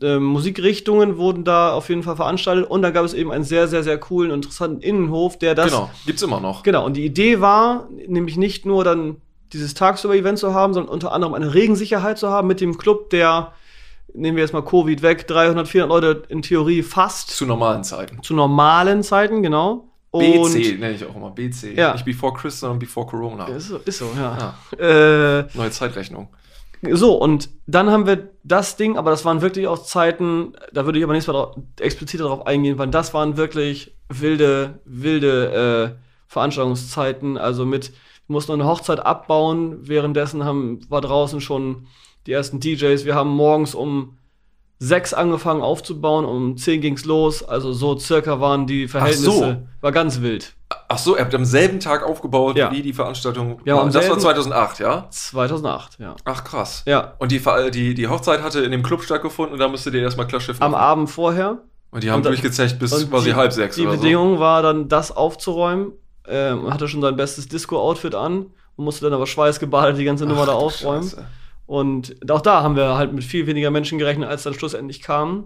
[0.02, 2.70] äh, Musikrichtungen wurden da auf jeden Fall veranstaltet.
[2.70, 5.90] Und da gab es eben einen sehr, sehr, sehr coolen, interessanten Innenhof, der das Genau,
[6.06, 6.64] gibt's immer noch.
[6.64, 9.18] Genau, und die Idee war, nämlich nicht nur dann
[9.52, 13.54] dieses Tagsüber-Event zu haben, sondern unter anderem eine Regensicherheit zu haben mit dem Club, der,
[14.14, 18.22] nehmen wir jetzt mal Covid weg, 300, 400 Leute in Theorie fast Zu normalen Zeiten.
[18.24, 19.90] zu normalen Zeiten, genau.
[20.12, 21.32] BC nenne ich auch immer.
[21.32, 21.76] BC.
[21.76, 21.94] Ja.
[21.94, 23.46] Nicht Before Chris, sondern Before Corona.
[23.48, 24.56] Ist so, ist so ja.
[24.78, 26.28] Ja, Äh, neue Zeitrechnung.
[26.92, 31.00] so, und dann haben wir das Ding, aber das waren wirklich auch Zeiten, da würde
[31.00, 36.04] ich aber nächstes Mal drauf, explizit darauf eingehen, weil das waren wirklich wilde, wilde äh,
[36.28, 37.38] Veranstaltungszeiten.
[37.40, 37.90] Also mit,
[38.28, 41.88] wir mussten eine Hochzeit abbauen, währenddessen haben, war draußen schon
[42.28, 43.06] die ersten DJs.
[43.06, 44.18] Wir haben morgens um
[44.80, 47.42] sechs angefangen aufzubauen, um zehn ging's los.
[47.44, 49.32] Also so circa waren die Verhältnisse.
[49.32, 49.58] so.
[49.82, 50.54] War ganz wild.
[50.90, 52.72] Ach so, ihr habt am selben Tag aufgebaut, Ja.
[52.72, 55.08] wie die Veranstaltung Ja, am Das war selben- 2008, ja?
[55.10, 56.16] 2008, ja.
[56.26, 56.84] Ach krass.
[56.86, 57.14] Ja.
[57.20, 60.28] Und die, die, die Hochzeit hatte in dem Club stattgefunden und da musstet ihr erstmal
[60.28, 60.82] klar Schiff Am machen.
[60.84, 61.60] Abend vorher.
[61.92, 64.02] Und die haben Und durchgezecht bis Und quasi die- halb sechs Die oder so.
[64.02, 65.92] Bedingung war dann, das aufzuräumen.
[66.28, 70.42] Ähm, hatte schon sein bestes Disco-Outfit an und musste dann aber schweißgebadet die ganze Nummer
[70.44, 71.04] Ach, da aufräumen.
[71.04, 71.26] Scheiße.
[71.66, 75.46] Und auch da haben wir halt mit viel weniger Menschen gerechnet, als dann schlussendlich kamen.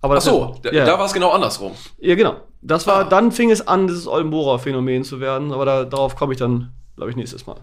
[0.00, 1.72] Aber Ach so, da, ja, da war es genau andersrum.
[1.98, 2.36] ja, genau.
[2.60, 3.04] Das war, Ah.
[3.04, 7.10] dann fing es an, dieses Oldenburger-Phänomen zu werden, aber da, darauf komme ich dann, glaube
[7.10, 7.56] ich, nächstes Mal.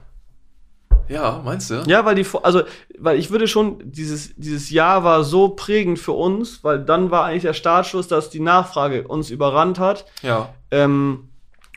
[1.07, 1.83] Ja, meinst du?
[1.85, 2.63] Ja, weil die, also,
[2.97, 7.25] weil ich würde schon, dieses, dieses Jahr war so prägend für uns, weil dann war
[7.25, 10.05] eigentlich der Startschuss, dass die Nachfrage uns überrannt hat.
[10.23, 10.49] Ja.
[10.71, 11.29] Ähm,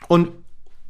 [0.07, 0.29] und,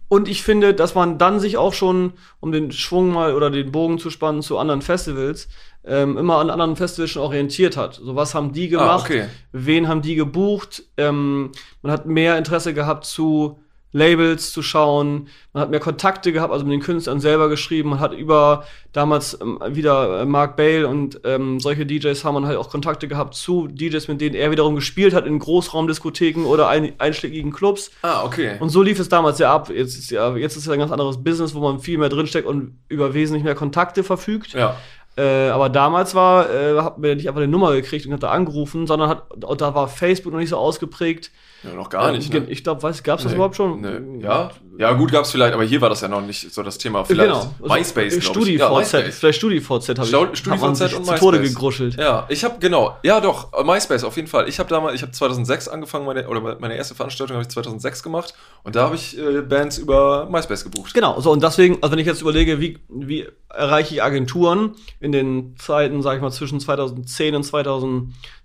[0.09, 3.71] und ich finde, dass man dann sich auch schon, um den Schwung mal oder den
[3.71, 5.47] Bogen zu spannen zu anderen Festivals,
[5.85, 7.95] ähm, immer an anderen Festivals schon orientiert hat.
[8.03, 8.89] So, was haben die gemacht?
[8.89, 9.25] Ah, okay.
[9.51, 10.83] Wen haben die gebucht?
[10.97, 11.51] Ähm,
[11.83, 13.59] man hat mehr Interesse gehabt zu
[13.91, 17.99] Labels zu schauen, man hat mehr Kontakte gehabt, also mit den Künstlern selber geschrieben, man
[17.99, 22.57] hat über damals ähm, wieder äh, Mark Bale und ähm, solche DJs haben man halt
[22.57, 26.93] auch Kontakte gehabt zu DJs, mit denen er wiederum gespielt hat in Großraumdiskotheken oder ein,
[26.99, 27.91] einschlägigen Clubs.
[28.03, 28.57] Ah, okay.
[28.59, 29.69] Und so lief es damals ja ab.
[29.69, 32.47] Jetzt ist ja, jetzt ist ja ein ganz anderes Business, wo man viel mehr drinsteckt
[32.47, 34.53] und über wesentlich mehr Kontakte verfügt.
[34.53, 34.75] ja.
[35.17, 38.29] Äh, aber damals war, äh, hat mir nicht einfach eine Nummer gekriegt und hat da
[38.31, 41.31] angerufen, sondern hat, da war Facebook noch nicht so ausgeprägt.
[41.63, 42.33] Ja, noch gar nicht.
[42.33, 42.45] Äh, Ne?
[42.49, 43.35] Ich glaube, weiß, gab es das Nee.
[43.35, 43.81] überhaupt schon?
[43.81, 44.23] Nee.
[44.23, 47.03] Ja, ja, gut, gab's vielleicht, aber hier war das ja noch nicht so das Thema.
[47.03, 47.53] Vielleicht Genau.
[47.75, 48.57] MySpace, Also, glaube ich.
[48.59, 48.93] Ja, StudiVZ.
[48.93, 49.19] MySpace.
[49.19, 50.39] Vielleicht StudiVZ habe ich.
[50.39, 51.53] StudiVZ sich und Tode MySpace.
[51.53, 51.95] gegruschelt.
[51.95, 54.47] Ja, ich habe genau, ja doch, MySpace auf jeden Fall.
[54.47, 58.03] Ich habe damals, ich habe 2006 angefangen, meine, oder meine erste Veranstaltung habe ich 2006
[58.03, 60.93] gemacht und da habe ich äh, Bands über MySpace gebucht.
[60.93, 65.11] Genau, so und deswegen, also wenn ich jetzt überlege, wie, wie erreiche ich Agenturen in
[65.11, 67.43] den Zeiten, sag ich mal, zwischen 2010 und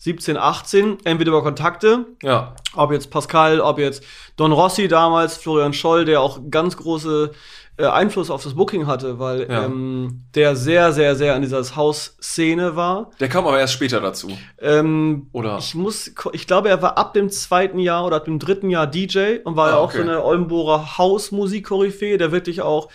[0.04, 4.02] 2017, 18, entweder über Kontakte, Ja, ob jetzt Pascal, ob jetzt
[4.36, 7.30] Don Rossi damals, Florian Scholl, der auch ganz große
[7.76, 9.64] äh, Einfluss auf das Booking hatte, weil Ja.
[9.64, 13.10] ähm, der sehr, sehr, sehr an dieser House-Szene war.
[13.18, 14.28] der kam aber erst später dazu,
[14.60, 15.56] Ähm, oder?
[15.58, 18.86] ich muss, ich glaube, er war ab dem zweiten Jahr oder ab dem dritten Jahr
[18.86, 19.96] DJ und war Ah, ja auch okay.
[19.96, 22.88] so eine Oldenburger Hausmusik-Koryphäe, der wirklich auch,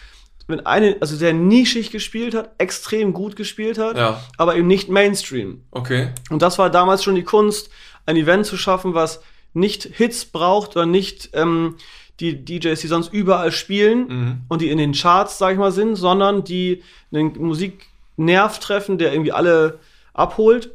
[0.49, 4.89] wenn eine, also sehr nischig gespielt hat, extrem gut gespielt hat, Ja, aber eben nicht
[4.89, 5.61] Mainstream.
[5.71, 6.09] okay.
[6.29, 7.69] Und das war damals schon die Kunst,
[8.05, 9.21] ein Event zu schaffen, was
[9.53, 11.75] nicht Hits braucht oder nicht ähm,
[12.19, 14.37] die DJs, die sonst überall spielen Mhm.
[14.49, 16.83] und die in den Charts, sag ich mal, sind, sondern die
[17.13, 19.79] einen Musiknerv treffen, der irgendwie alle
[20.13, 20.71] abholt,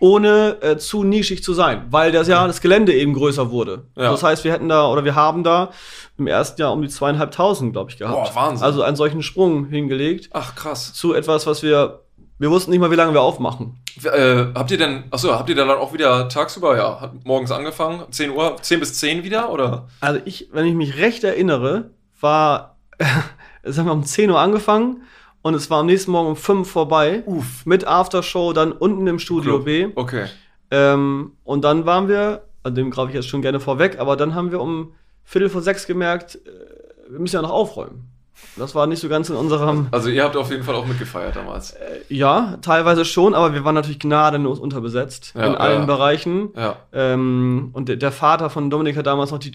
[0.00, 3.84] ohne äh, zu nischig zu sein, weil das ja das Gelände eben größer wurde.
[3.96, 4.10] Ja.
[4.10, 5.70] Das heißt, wir hätten da oder wir haben da
[6.18, 8.34] im ersten Jahr um die zweieinhalbtausend, glaube ich, gehabt.
[8.34, 8.64] Boah, Wahnsinn.
[8.64, 10.92] Also einen solchen Sprung hingelegt Ach, krass.
[10.92, 12.00] zu etwas, was wir
[12.38, 13.80] wir wussten nicht mal, wie lange wir aufmachen.
[14.02, 18.02] Äh, habt ihr denn, achso, habt ihr dann auch wieder tagsüber, ja, hat morgens angefangen,
[18.10, 19.86] 10 Uhr, 10 bis 10 wieder, oder?
[20.00, 22.76] Also ich, wenn ich mich recht erinnere, war,
[23.62, 25.02] es haben wir um 10 Uhr angefangen
[25.44, 27.22] und es war am nächsten Morgen um 5 vorbei.
[27.26, 27.64] Uff.
[27.66, 29.64] Mit Aftershow dann unten im Studio Club.
[29.66, 29.88] B.
[29.94, 30.26] Okay.
[30.70, 34.34] Ähm, und dann waren wir, an dem greife ich jetzt schon gerne vorweg, aber dann
[34.34, 38.08] haben wir um Viertel vor sechs gemerkt, äh, wir müssen ja noch aufräumen.
[38.56, 41.36] Das war nicht so ganz in unserem, Also ihr habt auf jeden Fall auch mitgefeiert
[41.36, 41.76] damals.
[42.08, 45.86] ja, teilweise schon, aber wir waren natürlich gnadenlos unterbesetzt Ja, in allen ja.
[45.86, 46.48] Bereichen.
[46.56, 46.76] Ja.
[46.92, 49.52] Ähm, und der, der Vater von Dominik hat damals noch die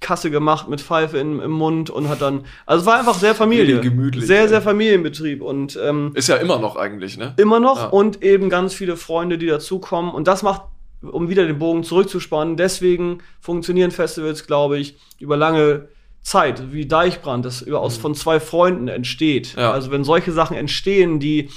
[0.00, 2.44] Kasse gemacht mit Pfeife in, im Mund und hat dann.
[2.66, 3.80] Also es war einfach sehr Familie.
[3.80, 7.34] Gemütlich, Sehr, sehr Familienbetrieb und ähm, Ist ja immer noch eigentlich, ne?
[7.38, 7.86] immer noch Ja.
[7.86, 10.12] und eben ganz viele Freunde, die dazukommen.
[10.12, 10.62] Und das macht,
[11.02, 15.88] um wieder den Bogen zurückzuspannen, deswegen funktionieren Festivals, glaube ich, über lange
[16.22, 19.54] Zeit, wie Deichbrand, das über, aus von zwei Freunden entsteht.
[19.54, 19.60] Mhm.
[19.60, 19.72] Ja.
[19.72, 21.50] Also wenn solche Sachen entstehen, die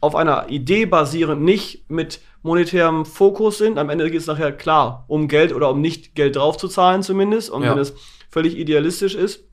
[0.00, 3.78] auf einer Idee basieren, nicht mit monetärem Fokus sind.
[3.78, 7.50] Am Ende geht es nachher klar um Geld oder um nicht Geld draufzuzahlen zumindest.
[7.50, 7.70] Und Ja.
[7.72, 7.94] wenn es
[8.30, 9.44] völlig idealistisch ist.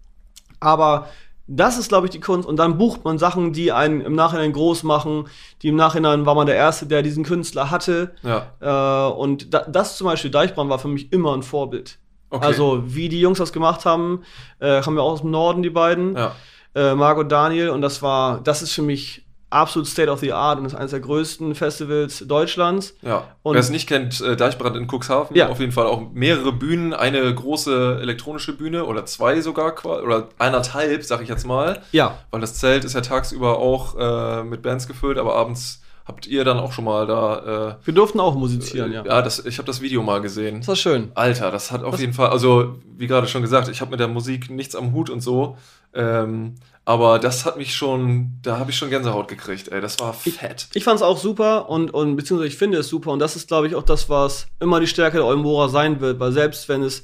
[0.59, 1.07] Aber
[1.47, 2.47] das ist, glaube ich, die Kunst.
[2.47, 5.27] Und dann bucht man Sachen, die einen im Nachhinein groß machen.
[5.61, 8.11] Die im Nachhinein war man der Erste, der diesen Künstler hatte.
[8.23, 9.09] Ja.
[9.09, 11.97] Äh, und da, das zum Beispiel, Deichbrand war für mich immer ein Vorbild.
[12.29, 12.45] Okay.
[12.45, 14.21] Also, wie die Jungs das gemacht haben,
[14.59, 16.35] äh, haben wir auch aus dem Norden, die beiden, Ja.
[16.75, 17.69] äh, Marco und Daniel.
[17.71, 20.91] Und das war, das ist für mich absolut State of the Art und ist eines
[20.91, 22.93] der größten Festivals Deutschlands.
[23.01, 23.23] Ja.
[23.41, 25.49] Und- Wer es nicht kennt, äh, Deichbrand in Cuxhaven, Ja.
[25.49, 31.03] auf jeden Fall auch mehrere Bühnen, eine große elektronische Bühne oder zwei sogar, oder eineinhalb,
[31.03, 34.87] sag ich jetzt mal, Ja, weil das Zelt ist ja tagsüber auch äh, mit Bands
[34.87, 37.77] gefüllt, aber abends habt ihr dann auch schon mal da.
[37.83, 39.03] wir durften auch Äh, musizieren, ja.
[39.05, 40.57] ja, das, ich habe das Video mal gesehen.
[40.59, 41.11] Das war schön.
[41.15, 43.99] Alter, das hat auf Was- jeden Fall, also wie gerade schon gesagt, ich habe mit
[43.99, 45.55] der Musik nichts am Hut und so,
[45.93, 46.55] ähm,
[46.89, 50.67] aber das hat mich schon, da habe ich schon Gänsehaut gekriegt, ey, das war fett.
[50.73, 53.47] Ich fand es auch super und, und beziehungsweise ich finde es super und das ist,
[53.47, 56.81] glaube ich, auch das, was immer die Stärke der Oldenburger sein wird, weil selbst wenn
[56.81, 57.03] es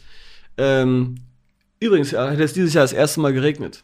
[0.58, 1.18] ähm,
[1.80, 3.84] übrigens ja, hätte es dieses Jahr das erste Mal geregnet.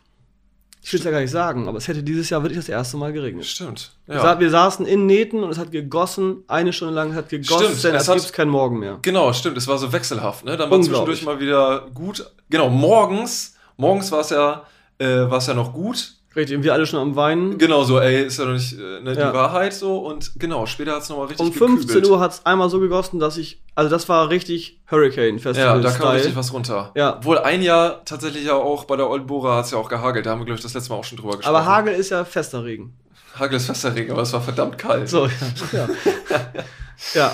[0.84, 2.98] Ich will es ja gar nicht sagen, aber es hätte dieses Jahr wirklich das erste
[2.98, 3.46] Mal geregnet.
[3.46, 3.92] Stimmt.
[4.08, 7.66] Wir sa- Wir saßen in Nähten und es hat gegossen, eine Stunde lang hat gegossen,
[7.78, 8.98] Stimmt, denn es gibt keinen Morgen mehr.
[9.04, 10.58] Genau, stimmt, es war so wechselhaft, ne?
[10.58, 12.26] Dann war zwischendurch mal wieder gut.
[12.50, 14.64] Genau, morgens, morgens war es ja,
[15.02, 16.14] äh, war es ja noch gut.
[16.34, 17.58] Richtig, wir alle schon am Weinen.
[17.58, 19.32] Genau so, ey, ist ja noch nicht äh, ne, Ja.
[19.32, 19.98] die Wahrheit so.
[19.98, 22.08] Und genau, später hat es nochmal richtig Um 15 gekübelt.
[22.10, 25.82] Uhr hat es einmal so gegossen, dass ich, also das war richtig Hurricane Ja, Festival.
[25.82, 26.92] da kam richtig was runter.
[26.96, 27.18] Ja.
[27.18, 30.26] Obwohl ein Jahr tatsächlich ja auch bei der Oldenburger hat es ja auch gehagelt.
[30.26, 31.54] Da haben wir, glaube ich, das letzte Mal auch schon drüber gesprochen.
[31.54, 32.94] Aber Hagel ist ja fester Regen.
[33.38, 35.10] Hagel ist fester Regen, aber es war verdammt kalt.
[35.10, 35.26] So,
[35.74, 35.90] ja.
[37.14, 37.32] ja.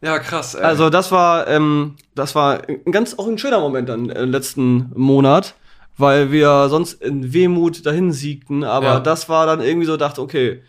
[0.00, 0.62] Ja, krass, ey.
[0.62, 4.92] Also das war, ähm, das war ein ganz auch ein schöner Moment dann äh, letzten
[4.94, 5.54] Monat,
[5.98, 9.00] weil wir sonst in Wehmut dahin siegten, aber Ja.
[9.00, 10.62] das war dann irgendwie so, dachte, okay,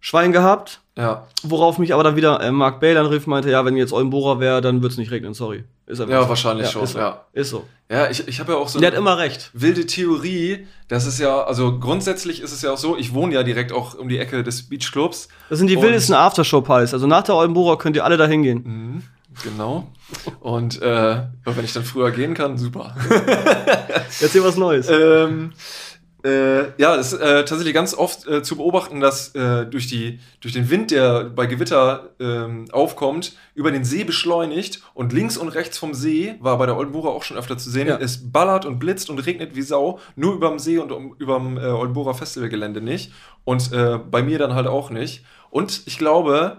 [0.00, 1.26] Schwein gehabt, ja.
[1.42, 4.60] worauf mich aber dann wieder äh, Mark Bale anrief, meinte, ja, wenn jetzt Oldenburger wäre,
[4.60, 5.64] dann wird's nicht regnen, sorry.
[5.86, 6.28] Ist Ja, so.
[6.28, 6.98] wahrscheinlich schon, Ist so.
[6.98, 7.24] ja.
[7.32, 7.64] Ist so.
[7.90, 9.50] Ja, ich, ich habe ja auch so Der hat immer recht.
[9.54, 13.42] wilde Theorie, das ist ja, also grundsätzlich ist es ja auch so, ich wohne ja
[13.44, 15.28] direkt auch um die Ecke des Beachclubs.
[15.48, 16.92] Das sind die wildesten Aftershow-Partys.
[16.94, 18.62] Also nach der Oldenburger könnt ihr alle da hingehen.
[18.64, 19.02] Mhm,
[19.42, 19.86] genau.
[20.40, 22.94] Und äh, wenn ich dann früher gehen kann, super.
[24.20, 24.88] Erzähl was Neues.
[24.88, 25.52] ähm,
[26.24, 30.18] Äh, ja, es ist äh, tatsächlich ganz oft äh, zu beobachten, dass äh, durch, die,
[30.40, 35.50] durch den Wind, der bei Gewitter ähm, aufkommt, über den See beschleunigt und links und
[35.50, 37.98] rechts vom See, war bei der Oldenburger auch schon öfter zu sehen, Ja.
[38.00, 41.66] es ballert und blitzt und regnet wie Sau, nur überm See und um, überm äh,
[41.66, 43.12] Oldenburger Festivalgelände nicht
[43.44, 45.24] und äh, bei mir dann halt auch nicht.
[45.50, 46.56] Und ich glaube,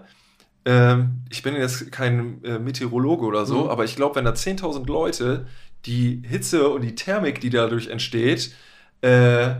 [0.68, 3.70] ähm, ich bin jetzt kein äh, Meteorologe oder so, Mhm.
[3.70, 5.46] aber ich glaube, wenn da 10.000 Leute
[5.86, 8.52] die Hitze und die Thermik, die dadurch entsteht,
[9.00, 9.54] äh,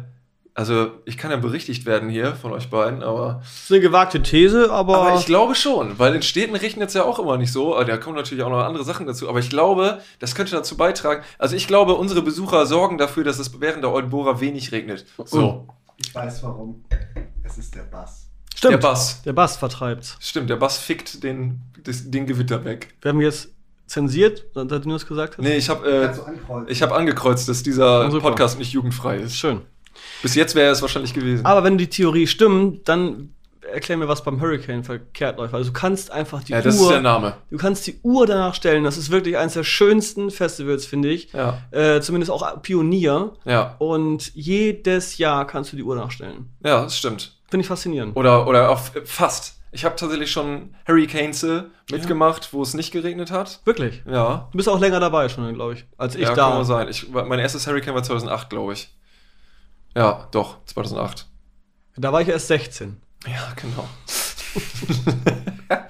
[0.55, 4.21] also ich kann ja berichtigt werden hier von euch beiden, aber, Das ist eine gewagte
[4.23, 7.53] These, aber, aber ich glaube schon, weil in Städten regnet es ja auch immer nicht
[7.53, 10.57] so, aber da kommen natürlich auch noch andere Sachen dazu, aber ich glaube, das könnte
[10.57, 14.73] dazu beitragen, also ich glaube, unsere Besucher sorgen dafür, dass es während der Oldenburger wenig
[14.73, 15.07] regnet.
[15.25, 16.85] So, Ich weiß warum.
[17.45, 18.29] Es ist der Bass.
[18.59, 18.73] Stimmt.
[18.75, 19.23] der Bass.
[19.23, 20.17] Der Bass vertreibt's.
[20.21, 22.95] Stimmt, der Bass fickt den, das, den Gewitter weg.
[23.03, 23.49] Wir haben jetzt
[23.87, 25.43] zensiert, seitdem du das gesagt hast.
[25.45, 26.71] Nee, ich habe äh.
[26.71, 28.29] Ich habe angekreuzt, dass dieser super.
[28.31, 29.37] Podcast nicht jugendfrei ist.
[29.37, 29.63] Schön.
[30.23, 31.45] Bis jetzt wäre es wahrscheinlich gewesen.
[31.47, 33.31] Aber wenn die Theorie stimmt, dann
[33.73, 35.53] erklär mir, was beim Hurricane verkehrt läuft.
[35.55, 37.35] Also du kannst einfach die ja, das ist Uhr, der Name.
[37.51, 38.85] du kannst die Uhr danach stellen.
[38.85, 41.33] Das ist wirklich eines der schönsten Festivals, finde ich.
[41.33, 43.33] Ja, Äh, zumindest auch Pionier.
[43.45, 46.49] ja, Und jedes Jahr kannst du die Uhr nachstellen.
[46.65, 47.37] ja, das stimmt.
[47.49, 48.17] Finde ich faszinierend.
[48.17, 49.57] Oder, oder auch fast.
[49.71, 51.47] Ich habe tatsächlich schon Hurricanes
[51.91, 53.61] mitgemacht, wo es nicht geregnet hat.
[53.65, 54.03] Wirklich.
[54.07, 56.49] Ja, Du bist auch länger dabei schon, glaube ich, als ich ja, da.
[56.49, 56.89] kann mal sein.
[56.89, 58.95] Ich, mein erstes Hurricane war 2008, glaube ich.
[59.95, 61.27] Ja, doch, 2008.
[61.97, 63.01] Da war ich erst 16.
[63.27, 63.89] Ja, genau.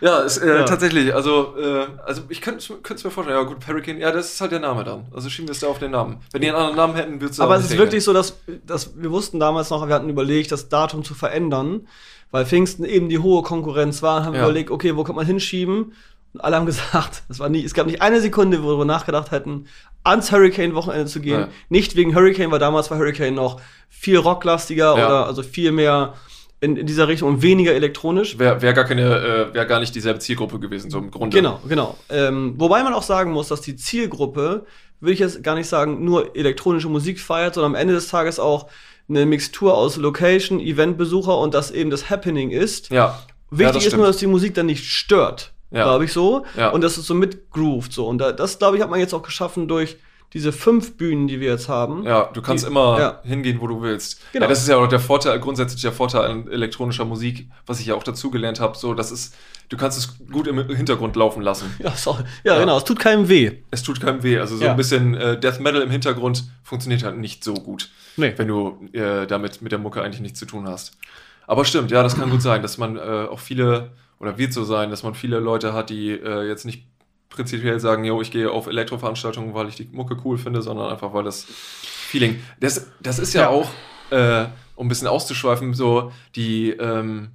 [0.00, 0.62] ja, ist, äh, Ja.
[0.64, 4.40] tatsächlich, also, äh, also ich könnte es mir vorstellen, ja gut, Hurricane, ja, das ist
[4.40, 5.06] halt der Name dann.
[5.14, 6.18] Also schieben wir es da auf den Namen.
[6.32, 9.00] Wenn die einen anderen Namen hätten, würde es Aber es ist wirklich so, dass, dass
[9.00, 11.86] wir wussten damals noch, wir hatten überlegt, das Datum zu verändern,
[12.30, 14.24] weil Pfingsten eben die hohe Konkurrenz war.
[14.24, 14.46] Haben wir Ja.
[14.46, 15.92] überlegt, okay, wo kann man hinschieben?
[16.34, 19.30] Und alle haben gesagt, es war nie, es gab nicht eine Sekunde, wo wir nachgedacht
[19.30, 19.66] hätten,
[20.04, 21.40] ans Hurricane-Wochenende zu gehen.
[21.40, 21.48] Ja.
[21.68, 26.14] Nicht wegen Hurricane, weil damals war Hurricane noch viel rocklastiger oder also viel mehr
[26.60, 28.38] in, in dieser Richtung und weniger elektronisch.
[28.38, 29.02] Wäre wär gar keine,
[29.50, 31.36] äh, wäre gar nicht dieselbe Zielgruppe gewesen, so im Grunde.
[31.36, 31.96] Genau, genau.
[32.08, 34.64] Ähm, wobei man auch sagen muss, dass die Zielgruppe,
[35.00, 38.38] will ich jetzt gar nicht sagen, nur elektronische Musik feiert, sondern am Ende des Tages
[38.40, 38.68] auch
[39.08, 42.90] eine Mixtur aus Location, Eventbesucher und das eben das Happening ist.
[42.90, 42.96] Ja.
[42.96, 43.18] ja,
[43.50, 45.84] Wichtig das ist nur, dass die Musik dann nicht stört, Ja.
[45.84, 46.44] glaube ich so.
[46.56, 46.70] Ja.
[46.70, 48.06] Und dass es so mitgroovt so.
[48.08, 49.98] Und da, das, glaube ich, hat man jetzt auch geschaffen durch
[50.32, 52.02] diese fünf Bühnen, die wir jetzt haben.
[52.04, 53.20] Ja, du kannst Die- immer ja.
[53.24, 54.20] hingehen, wo du willst.
[54.32, 54.44] Genau.
[54.44, 57.86] Ja, das ist ja auch der Vorteil, grundsätzlich der Vorteil an elektronischer Musik, was ich
[57.86, 58.76] ja auch dazugelernt habe.
[58.76, 59.34] So, das ist,
[59.68, 61.74] du kannst es gut im Hintergrund laufen lassen.
[61.78, 62.60] Ja, so, ja, Ja.
[62.60, 62.76] genau.
[62.76, 63.52] Es tut keinem weh.
[63.70, 64.38] Es tut keinem weh.
[64.38, 68.34] Also so ein bisschen äh, Death Metal im Hintergrund funktioniert halt nicht so gut, Nee.
[68.36, 70.98] wenn du äh, damit mit der Mucke eigentlich nichts zu tun hast.
[71.46, 74.64] Aber stimmt, ja, das kann gut sein, dass man äh, auch viele, oder wird so
[74.64, 76.84] sein, dass man viele Leute hat, die äh, jetzt nicht
[77.28, 81.12] prinzipiell sagen, yo, ich gehe auf Elektroveranstaltungen, weil ich die Mucke cool finde, sondern einfach,
[81.12, 82.40] weil das Feeling.
[82.60, 83.48] Das, das ist ja, Ja.
[83.48, 83.70] auch,
[84.10, 87.30] äh, um ein bisschen auszuschweifen, so die, ähm,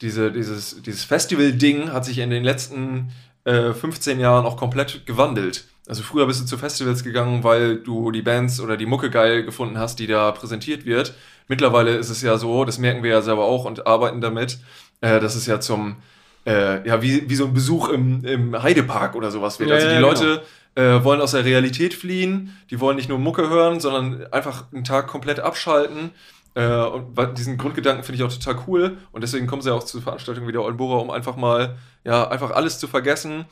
[0.00, 3.10] diese, dieses, dieses Festival-Ding hat sich in den letzten
[3.44, 5.64] äh, 15 Jahren auch komplett gewandelt.
[5.86, 9.44] Also früher bist du zu Festivals gegangen, weil du die Bands oder die Mucke geil
[9.44, 11.14] gefunden hast, die da präsentiert wird.
[11.48, 14.58] Mittlerweile ist es ja so, das merken wir ja selber auch und arbeiten damit,
[15.02, 15.96] äh, dass es ja zum,
[16.46, 19.70] äh, ja, wie, wie so ein Besuch im, im Heidepark oder sowas wird.
[19.70, 20.42] Ja, also die ja, Leute
[20.74, 24.84] äh, wollen aus der Realität fliehen, die wollen nicht nur Mucke hören, sondern einfach einen
[24.84, 26.10] Tag komplett abschalten.
[26.54, 28.98] Äh, und diesen Grundgedanken finde ich auch total cool.
[29.12, 32.50] Und deswegen kommen sie auch zu Veranstaltungen wie der Oldenburger, um einfach mal, ja, einfach
[32.50, 33.46] alles zu vergessen,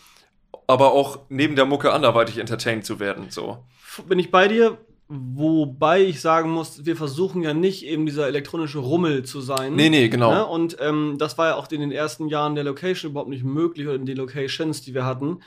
[0.66, 3.26] aber auch neben der Mucke anderweitig entertained zu werden.
[3.30, 3.64] So.
[4.08, 4.78] bin ich bei dir.
[5.14, 9.76] Wobei ich sagen muss, wir versuchen ja nicht eben dieser elektronische Rummel zu sein.
[9.76, 10.32] Nee, nee, genau.
[10.32, 10.46] Ne?
[10.46, 13.86] Und ähm, das war ja auch in den ersten Jahren der Location überhaupt nicht möglich
[13.86, 15.40] oder in den Locations, die wir hatten.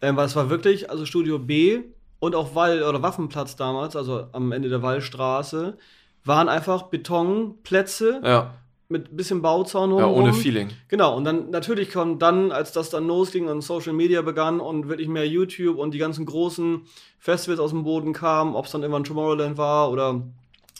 [0.00, 1.82] Ähm, weil es war wirklich, also Studio B
[2.18, 5.78] und auch Wall oder Waffenplatz damals, also am Ende der Wallstraße,
[6.24, 8.54] waren einfach Betonplätze Ja,
[8.92, 10.22] mit bisschen Bauzaun ja drumherum.
[10.22, 10.68] ohne Feeling.
[10.88, 14.88] Genau, und dann natürlich kam dann, als das dann losging und Social Media begann und
[14.88, 16.82] wirklich mehr YouTube und die ganzen großen
[17.18, 20.22] Festivals aus dem Boden kamen, ob es dann irgendwann Tomorrowland war oder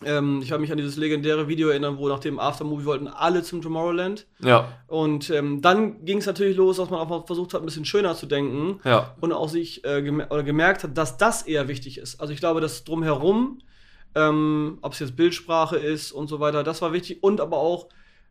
[0.04, 3.42] ähm, ich habe mich an dieses legendäre Video erinnern, wo nach dem Aftermovie wollten alle
[3.42, 4.26] zum Tomorrowland.
[4.40, 7.66] Ja, Und ähm, dann ging es natürlich los, dass man auch mal versucht hat, ein
[7.66, 11.42] bisschen schöner zu denken ja, und auch sich äh, gemer oder gemerkt hat, dass das
[11.42, 12.20] eher wichtig ist.
[12.20, 13.60] Also ich glaube, dass drumherum,
[14.14, 17.88] ähm, ob es jetzt Bildsprache ist und so weiter, das war wichtig und aber auch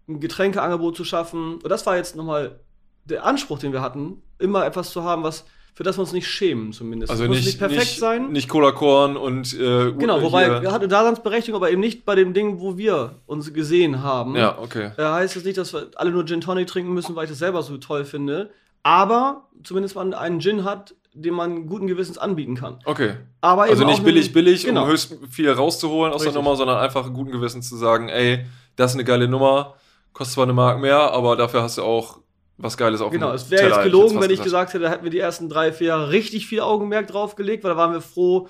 [0.07, 1.55] ein Getränkeangebot zu schaffen.
[1.55, 2.59] Und das war jetzt nochmal
[3.05, 6.27] der Anspruch, den wir hatten, immer etwas zu haben, was für das wir uns nicht
[6.27, 7.11] schämen zumindest.
[7.11, 8.31] also Es muss nicht, perfekt nicht, sein.
[8.31, 12.33] Nicht Cola Korn und äh, genau, wobei er hatte Daseinsberechtigung, aber eben nicht bei dem
[12.33, 14.35] Ding, wo wir uns gesehen haben.
[14.35, 14.91] Ja, okay.
[14.97, 17.39] Äh, heißt es nicht, dass wir alle nur Gin Tonic trinken müssen, weil ich das
[17.39, 18.49] selber so toll finde.
[18.83, 22.79] Aber zumindest man einen Gin hat, den man guten Gewissens anbieten kann.
[22.85, 23.15] Okay.
[23.41, 24.83] Aber Also nicht billig, billig, genau.
[24.83, 26.43] um höchst viel rauszuholen aus der Richtig.
[26.43, 29.75] Nummer, sondern einfach guten Gewissen zu sagen, ey, das ist eine geile Nummer,
[30.13, 32.19] kostet zwar eine Mark mehr, aber dafür hast du auch
[32.57, 35.03] was Geiles auf Genau, es wäre jetzt gelogen, fast wenn ich gesagt hätte, da hätten
[35.03, 38.01] wir die ersten drei, vier Jahre richtig viel Augenmerk drauf gelegt, weil da waren wir
[38.01, 38.47] froh,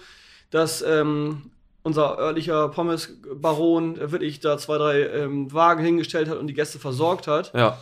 [0.50, 1.52] dass ähm,
[1.84, 7.28] unser örtlicher Pommes-Baron wirklich da zwei, drei ähm, Wagen hingestellt hat und die Gäste versorgt
[7.28, 7.78] hat, Ja,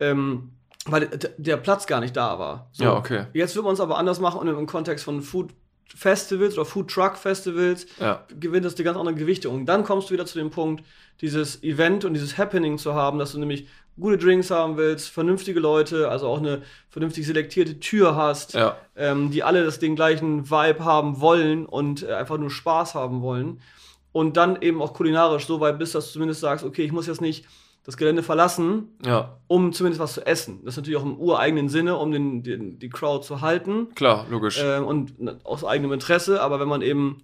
[0.00, 0.52] ähm,
[0.86, 2.68] weil der Platz gar nicht da war.
[2.72, 2.84] So.
[2.84, 3.26] ja, okay.
[3.32, 5.50] Jetzt wird man es aber anders machen und im Kontext von Food
[5.94, 9.66] Festivals oder Food Truck Festivals Ja, gewinnt das die ganz andere Gewichtung.
[9.66, 10.84] Dann kommst du wieder zu dem Punkt,
[11.20, 15.60] dieses Event und dieses Happening zu haben, dass du nämlich gute Drinks haben willst, vernünftige
[15.60, 20.50] Leute, also auch eine vernünftig selektierte Tür hast, ja, ähm, die alle das den gleichen
[20.50, 23.60] Vibe haben wollen und äh, einfach nur Spaß haben wollen.
[24.12, 27.06] Und dann eben auch kulinarisch so weit bist, dass du zumindest sagst, okay, ich muss
[27.06, 27.44] jetzt nicht
[27.84, 30.60] das Gelände verlassen, ja, um zumindest was zu essen.
[30.64, 34.26] Das ist natürlich auch im ureigenen Sinne, um den, den, die Crowd zu halten klar,
[34.30, 34.62] logisch.
[34.62, 37.22] ähm, und aus eigenem Interesse, aber wenn man eben,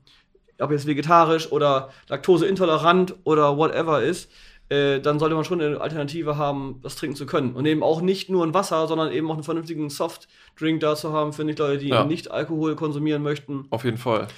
[0.61, 4.31] ob jetzt vegetarisch oder laktoseintolerant oder whatever ist,
[4.69, 7.55] äh, dann sollte man schon eine Alternative haben, das trinken zu können.
[7.55, 11.13] Und eben auch nicht nur ein Wasser, sondern eben auch einen vernünftigen Softdrink da zu
[11.13, 12.05] haben, finde ich, Leute, die Ja.
[12.05, 13.67] nicht Alkohol konsumieren möchten.
[13.71, 14.29] Auf jeden Fall.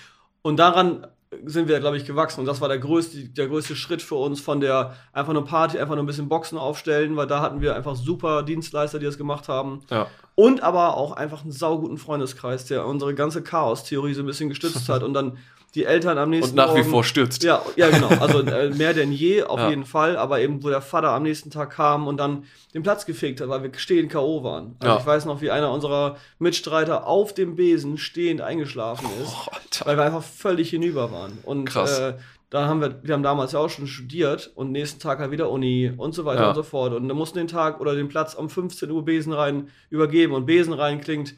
[0.42, 1.06] Und daran
[1.44, 2.40] sind wir, glaube ich, gewachsen.
[2.40, 5.78] Und das war der größte, der größte Schritt für uns von der einfach nur Party,
[5.78, 9.18] einfach nur ein bisschen Boxen aufstellen, weil da hatten wir einfach super Dienstleister, die das
[9.18, 9.80] gemacht haben.
[9.90, 14.48] Ja, Und aber auch einfach einen sauguten Freundeskreis, der unsere ganze Chaos-Theorie so ein bisschen
[14.48, 15.38] gestützt hat und dann
[15.74, 17.42] die Eltern am nächsten und nach wie Morgen- vor stürzt.
[17.42, 18.08] Ja, ja, genau.
[18.08, 19.68] Also äh, mehr denn je, auf Ja.
[19.70, 20.16] jeden Fall.
[20.16, 23.48] Aber eben, wo der Vater am nächsten Tag kam und dann den Platz gefegt hat,
[23.48, 24.42] weil wir stehend K.O.
[24.42, 24.76] waren.
[24.78, 25.00] Also Ja.
[25.00, 29.96] ich weiß noch, wie einer unserer Mitstreiter auf dem Besen stehend eingeschlafen ist, Oh, weil
[29.98, 31.38] wir einfach völlig hinüber waren.
[31.42, 31.98] Und Krass.
[31.98, 32.14] Äh,
[32.56, 35.50] da haben wir, wir haben damals ja auch schon studiert und nächsten Tag halt wieder
[35.50, 36.48] Uni und so weiter Ja.
[36.48, 36.92] und so fort.
[36.94, 40.32] Und dann mussten den Tag oder den Platz um 15 Uhr Besen rein übergeben.
[40.34, 41.34] Und Besen rein klingt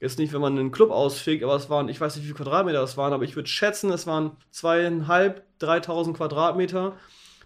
[0.00, 2.38] jetzt nicht, wenn man einen Club ausfegt, aber es waren, ich weiß nicht, wie viele
[2.44, 6.94] Quadratmeter das waren, aber ich würde schätzen, es waren zweieinhalb, 3000 Quadratmeter,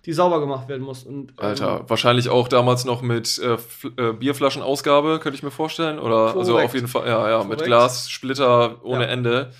[0.06, 1.08] die sauber gemacht werden mussten.
[1.14, 3.56] Und, ähm, Alter, wahrscheinlich auch damals noch mit äh,
[4.02, 5.98] äh, Bierflaschenausgabe, könnte ich mir vorstellen.
[5.98, 6.68] Oder also Korrekt.
[6.68, 7.64] auf jeden Fall, ja, ja, mit Korrekt.
[7.64, 9.10] Glas, Splitter ohne Ja.
[9.10, 9.52] Ende,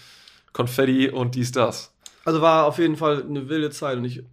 [0.52, 1.92] Konfetti und dies, das.
[2.26, 3.96] Also war auf jeden Fall eine wilde Zeit.
[3.98, 4.24] Und ich,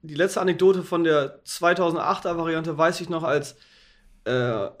[0.00, 3.56] die letzte Anekdote von der 2008er Variante weiß ich noch, als
[4.24, 4.30] äh,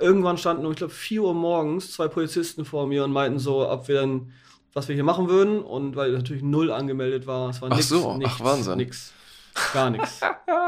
[0.00, 3.68] irgendwann standen um, ich glaube, 4 Uhr morgens zwei Polizisten vor mir und meinten so,
[3.68, 4.32] ob wir dann,
[4.72, 5.60] was wir hier machen würden.
[5.60, 8.78] Und weil natürlich null angemeldet war, es war Ach nix, so, ach, nichts, Wahnsinn.
[8.78, 9.12] Nix.
[9.74, 10.20] Gar nichts.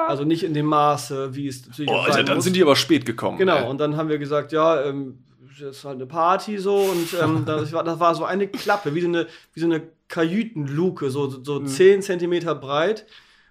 [0.09, 2.45] Also nicht in dem Maße, wie es natürlich Oh, Alter, dann muss.
[2.45, 3.39] sind die aber spät gekommen.
[3.39, 3.69] Genau, ey.
[3.69, 5.25] und dann haben wir gesagt, ja, ähm,
[5.59, 8.95] das ist halt eine Party so und ähm, das, war, das war so eine Klappe,
[8.95, 9.83] wie so eine, wie so eine
[10.13, 11.67] Kajütenluke, so, so Mhm.
[11.67, 13.07] 10 Zentimeter breit.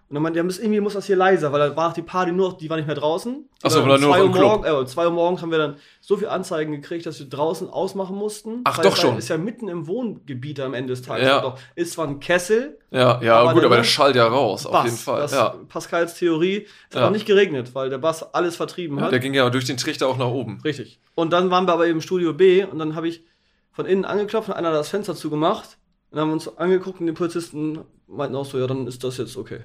[0.09, 2.57] Und dann meinte irgendwie muss das hier leiser, weil da war die Party nur, noch-
[2.57, 3.47] die war nicht mehr draußen.
[3.63, 4.43] Ach so, Weil um nur noch zwei im Uhr Club.
[4.65, 7.69] morgen, äh, zwei Uhr morgens haben wir dann so viel Anzeigen gekriegt, dass wir draußen
[7.69, 8.59] ausmachen mussten.
[8.65, 9.17] Ach, doch schon.
[9.17, 11.25] Ist ja mitten im Wohngebiet am Ende des Tages.
[11.25, 11.39] Ja.
[11.39, 14.27] Doch, ist zwar ein Kessel, Ja, ja, Aber gut, der aber der Bass- schallt ja
[14.27, 15.21] raus, auf Bass, jeden Fall.
[15.21, 15.55] Das Ja.
[15.69, 16.67] Pascals Theorie.
[16.89, 17.07] Es hat Ja.
[17.07, 19.13] auch nicht geregnet, weil der Bass alles vertrieben ja, hat.
[19.13, 20.59] der ging ja durch den Trichter auch nach oben.
[20.65, 20.99] Richtig.
[21.15, 23.23] Und dann waren wir aber im Studio B und dann habe ich
[23.71, 25.77] von innen angeklopft und einer hat das Fenster zugemacht.
[26.11, 29.03] Und dann haben wir uns angeguckt und die Polizisten meinten auch so, ja, dann ist
[29.03, 29.61] das jetzt okay.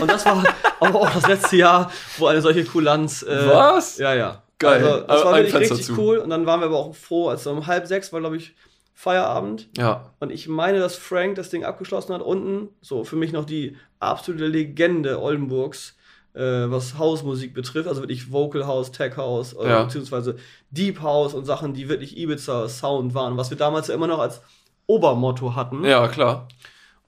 [0.00, 0.44] und das war
[0.80, 3.22] aber auch das letzte Jahr, wo eine solche Kulanz.
[3.22, 3.98] Äh, Was?
[3.98, 4.42] Ja, ja.
[4.58, 4.84] Geil.
[4.84, 5.98] Also, das Ein war wirklich richtig zu.
[5.98, 6.18] cool.
[6.18, 8.54] Und dann waren wir aber auch froh, als um halb sechs war, glaube ich,
[8.94, 9.68] Feierabend.
[9.76, 12.20] Ja, Und ich meine, dass Frank das Ding abgeschlossen hat.
[12.22, 15.96] Unten, so für mich noch die absolute Legende Oldenburgs,
[16.34, 17.88] äh, was Hausmusik betrifft.
[17.88, 19.84] Also wirklich Vocal House, Tech House, äh, Ja.
[19.84, 20.36] beziehungsweise
[20.72, 23.36] Deep House und Sachen, die wirklich Ibiza Sound waren.
[23.36, 24.40] Was wir damals ja immer noch als
[24.88, 25.84] Obermotto hatten.
[25.84, 26.48] ja, klar.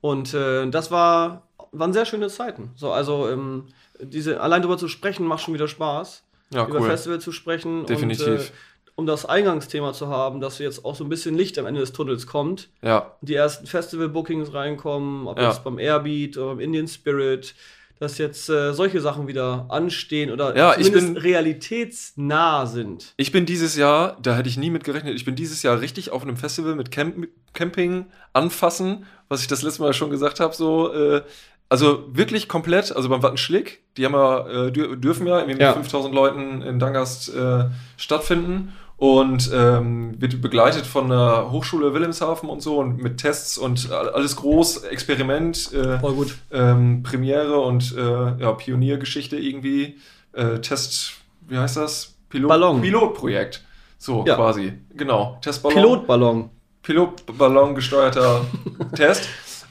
[0.01, 2.71] Und äh, das war, waren sehr schöne Zeiten.
[2.77, 3.67] So, also ähm,
[4.01, 6.23] diese, allein darüber zu sprechen, macht schon wieder Spaß.
[6.53, 6.87] Ja, über cool.
[6.89, 7.87] Festival zu sprechen.
[7.87, 8.27] Definitiv.
[8.29, 8.51] Und, äh,
[8.97, 11.93] um das Eingangsthema zu haben, dass jetzt auch so ein bisschen Licht am Ende des
[11.93, 15.49] Tunnels kommt Ja, die ersten Festival-Bookings reinkommen, ob Ja.
[15.49, 17.55] jetzt beim Airbeat oder beim Indian Spirit,
[18.01, 23.13] dass jetzt äh, solche Sachen wieder anstehen oder Ja, ich zumindest bin- realitätsnah sind.
[23.17, 26.11] Ich bin dieses Jahr, da hätte ich nie mit gerechnet, ich bin dieses Jahr richtig
[26.11, 30.55] auf einem Festival mit Camp Camping anfassen, was ich das letzte Mal schon gesagt habe,
[30.55, 31.23] so, äh,
[31.69, 35.63] also wirklich komplett, also beim Wattenschlick, die haben ja, äh, dür dürfen ja irgendwie mit
[35.63, 35.73] Ja.
[35.75, 37.65] 5000 Leuten in Dangast äh,
[37.97, 43.91] stattfinden und ähm, wird begleitet von der Hochschule Wilhelmshaven und so und mit Tests und
[43.91, 46.37] all- alles groß, Experiment, äh, Voll gut.
[46.53, 48.03] ähm, Premiere und äh,
[48.43, 49.97] ja, Pioniergeschichte irgendwie.
[50.35, 51.13] Äh, Test,
[51.49, 52.15] wie heißt das?
[52.29, 52.81] Pilot, Ballon.
[52.83, 53.65] Pilotprojekt.
[53.97, 54.37] So Ja.
[54.37, 54.75] quasi.
[54.95, 55.39] Genau.
[55.41, 55.75] Testballon.
[55.83, 56.51] Pilotballon.
[56.83, 58.43] Pilotballon gesteuerter
[58.95, 59.29] Test.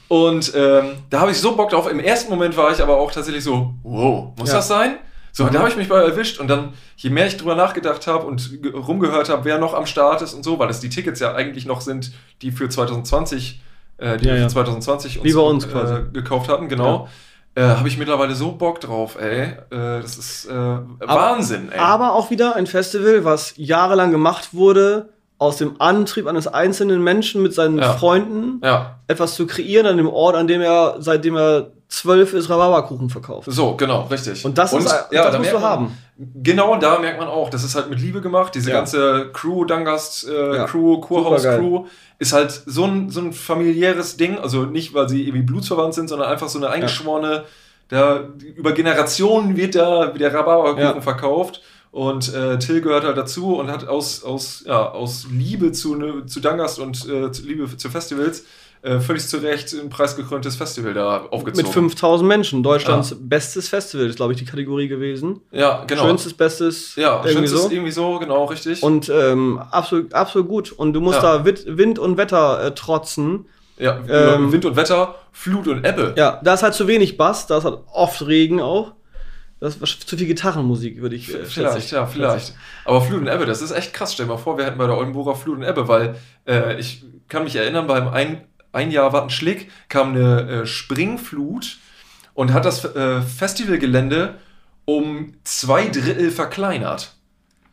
[0.08, 1.88] Und ähm, da habe ich so Bock drauf.
[1.88, 4.56] Im ersten Moment war ich aber auch tatsächlich so, wow, muss Ja.
[4.56, 4.96] das sein?
[5.32, 8.06] So, und da habe ich mich bei erwischt und dann, je mehr ich drüber nachgedacht
[8.06, 10.88] habe und ge- rumgehört habe, wer noch am Start ist und so, weil das die
[10.88, 12.12] Tickets ja eigentlich noch sind,
[12.42, 13.60] die für 2020,
[13.98, 14.46] äh, die Ja, wir ja.
[14.48, 15.94] für 2020 Wie bei uns quasi.
[15.94, 17.08] äh, gekauft hatten, genau.
[17.56, 19.42] Äh, habe ich mittlerweile so Bock drauf, ey.
[19.42, 21.78] Äh, das ist äh, Wahnsinn, ey.
[21.78, 25.08] Aber auch wieder ein Festival, was jahrelang gemacht wurde,
[25.38, 27.92] aus dem Antrieb eines einzelnen Menschen mit seinen Ja.
[27.94, 32.48] Freunden ja, etwas zu kreieren an dem Ort, an dem er, seitdem er zwölf ist,
[32.48, 33.48] Rhabarberkuchen verkauft.
[33.50, 34.44] so, genau, richtig.
[34.44, 35.98] Und das ist- das da musst du man- haben.
[36.42, 38.54] Genau, da merkt man auch, das ist halt mit Liebe gemacht.
[38.54, 38.76] Diese Ja.
[38.76, 40.64] ganze Crew, Dangast äh, Ja.
[40.66, 41.58] Crew, Kurhaus Supergeil.
[41.60, 41.86] Crew,
[42.18, 44.38] ist halt so ein, so ein familiäres Ding.
[44.38, 47.44] Also nicht, weil sie irgendwie blutsverwandt sind, sondern einfach so eine eingeschworene,
[47.88, 48.20] da
[48.54, 51.00] über Generationen wird da der Rhabarberkuchen Ja.
[51.00, 51.60] verkauft.
[51.92, 56.24] Und äh, Till gehört halt dazu und hat aus, aus, ja, aus Liebe zu, ne,
[56.26, 58.44] zu Dangast und äh, zu Liebe zu Festivals
[58.82, 61.66] äh, völlig zu Recht ein preisgekröntes Festival da aufgezogen.
[61.66, 62.62] Mit 5000 Menschen.
[62.62, 65.40] Deutschlands bestes Festival ist, glaube ich, die Kategorie gewesen.
[65.50, 66.04] Ja, genau.
[66.06, 67.70] Schönstes, bestes, ja, irgendwie schönstes so.
[67.70, 68.82] irgendwie so, genau, richtig.
[68.82, 70.72] Und ähm, absolut, absolut gut.
[70.72, 71.38] Und du musst Ja.
[71.38, 73.46] da Wind, Wind und Wetter äh, trotzen.
[73.78, 76.14] Ja, Ähm, Wind und Wetter, Flut und Ebbe.
[76.16, 78.92] Ja, da ist halt zu wenig Bass, da ist halt oft Regen auch.
[79.60, 81.90] Das ist zu viel Gitarrenmusik, würde ich äh, schätze Vielleicht, ich.
[81.92, 82.54] ja, vielleicht.
[82.86, 84.14] Aber Flut und Ebbe, das ist echt krass.
[84.14, 87.04] Stell dir mal vor, wir hätten bei der Oldenburger Flut und Ebbe, weil äh, ich
[87.28, 88.42] kann mich erinnern, beim ein,
[88.72, 91.76] ein Jahr Wattenschlick kam eine äh, Springflut
[92.32, 94.36] und hat das äh, Festivalgelände
[94.86, 97.14] um zwei Drittel verkleinert.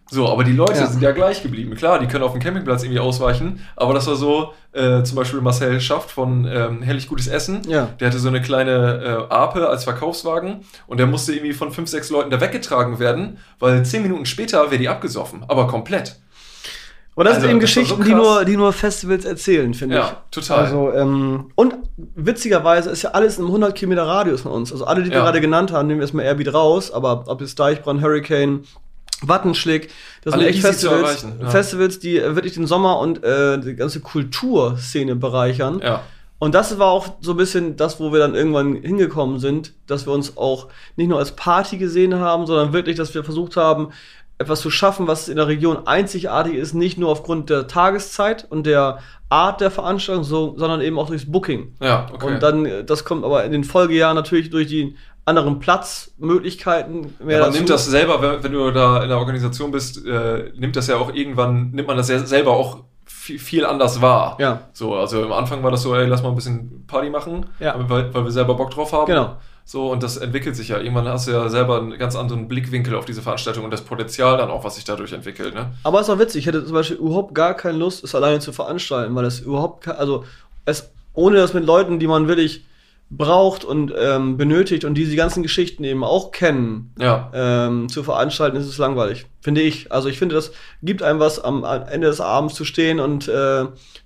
[0.09, 0.87] So, aber die Leute Ja.
[0.87, 1.75] sind ja gleich geblieben.
[1.75, 5.41] Klar, die können auf dem Campingplatz irgendwie ausweichen, aber das war so, äh, zum Beispiel
[5.41, 7.89] Marcel Schaft von ähm, Herrlich Gutes Essen, Ja.
[7.99, 11.89] der hatte so eine kleine äh, Ape als Verkaufswagen und der musste irgendwie von fünf,
[11.89, 16.15] sechs Leuten da weggetragen werden, weil zehn Minuten später wäre die abgesoffen, aber komplett.
[17.15, 19.73] Aber das Also, sind eben das war so Geschichten, die, nur, die nur Festivals erzählen,
[19.73, 20.01] finde ich.
[20.03, 20.59] Ja, total.
[20.65, 21.73] Also, ähm, und
[22.15, 24.71] witzigerweise ist ja alles im 100 Kilometer Radius von uns.
[24.71, 25.23] Also alle, die wir Ja.
[25.23, 28.63] gerade genannt haben, nehmen wir erstmal Airbeat raus, aber ob jetzt Deichbrand, Hurricane,
[29.21, 29.89] Wattenschlick,
[30.23, 31.49] das Alle sind echt Festivals, ja.
[31.49, 35.81] Festivals, die äh, wirklich den Sommer und äh, die ganze Kulturszene bereichern.
[35.83, 36.03] Ja,
[36.39, 40.05] Und das war auch so ein bisschen das, wo wir dann irgendwann hingekommen sind, dass
[40.05, 43.89] wir uns auch nicht nur als Party gesehen haben, sondern wirklich, dass wir versucht haben,
[44.39, 48.67] etwas zu schaffen, was in der Region einzigartig ist, nicht nur aufgrund der Tageszeit und
[48.67, 48.99] der
[49.29, 51.73] Art der Veranstaltung, so, sondern eben auch durchs Booking.
[51.81, 52.27] ja, okay.
[52.27, 54.95] Und dann, äh, das kommt aber in den Folgejahren natürlich durch die
[55.27, 60.05] anderen Platzmöglichkeiten mehr ja, man nimmt das selber, wenn, du da in der Organisation bist,
[60.05, 64.01] äh, nimmt das ja auch irgendwann, nimmt man das ja selber auch viel, viel anders
[64.01, 64.37] wahr.
[64.39, 64.61] Ja.
[64.71, 67.75] So, also am Anfang war das so, ey, lass mal ein bisschen Party machen, Ja.
[67.89, 69.05] weil, weil wir selber Bock drauf haben.
[69.05, 69.35] Genau.
[69.65, 70.79] So, und das entwickelt sich ja.
[70.79, 74.37] Irgendwann hast du ja selber einen ganz anderen Blickwinkel auf diese Veranstaltung und das Potenzial
[74.37, 75.71] dann auch, was sich dadurch entwickelt, ne?
[75.83, 78.39] Aber es ist auch witzig, ich hätte zum Beispiel überhaupt gar keine Lust, es alleine
[78.39, 80.23] zu veranstalten, weil es überhaupt, also
[80.63, 82.65] es, ohne das mit Leuten, die man wirklich
[83.09, 87.31] braucht und ähm, benötigt und die die ganzen Geschichten eben auch kennen, Ja.
[87.33, 89.91] ähm, zu veranstalten, ist es langweilig, finde ich.
[89.93, 90.51] Also ich finde, das
[90.83, 93.65] gibt einem was, am Ende des Abends zu stehen und äh,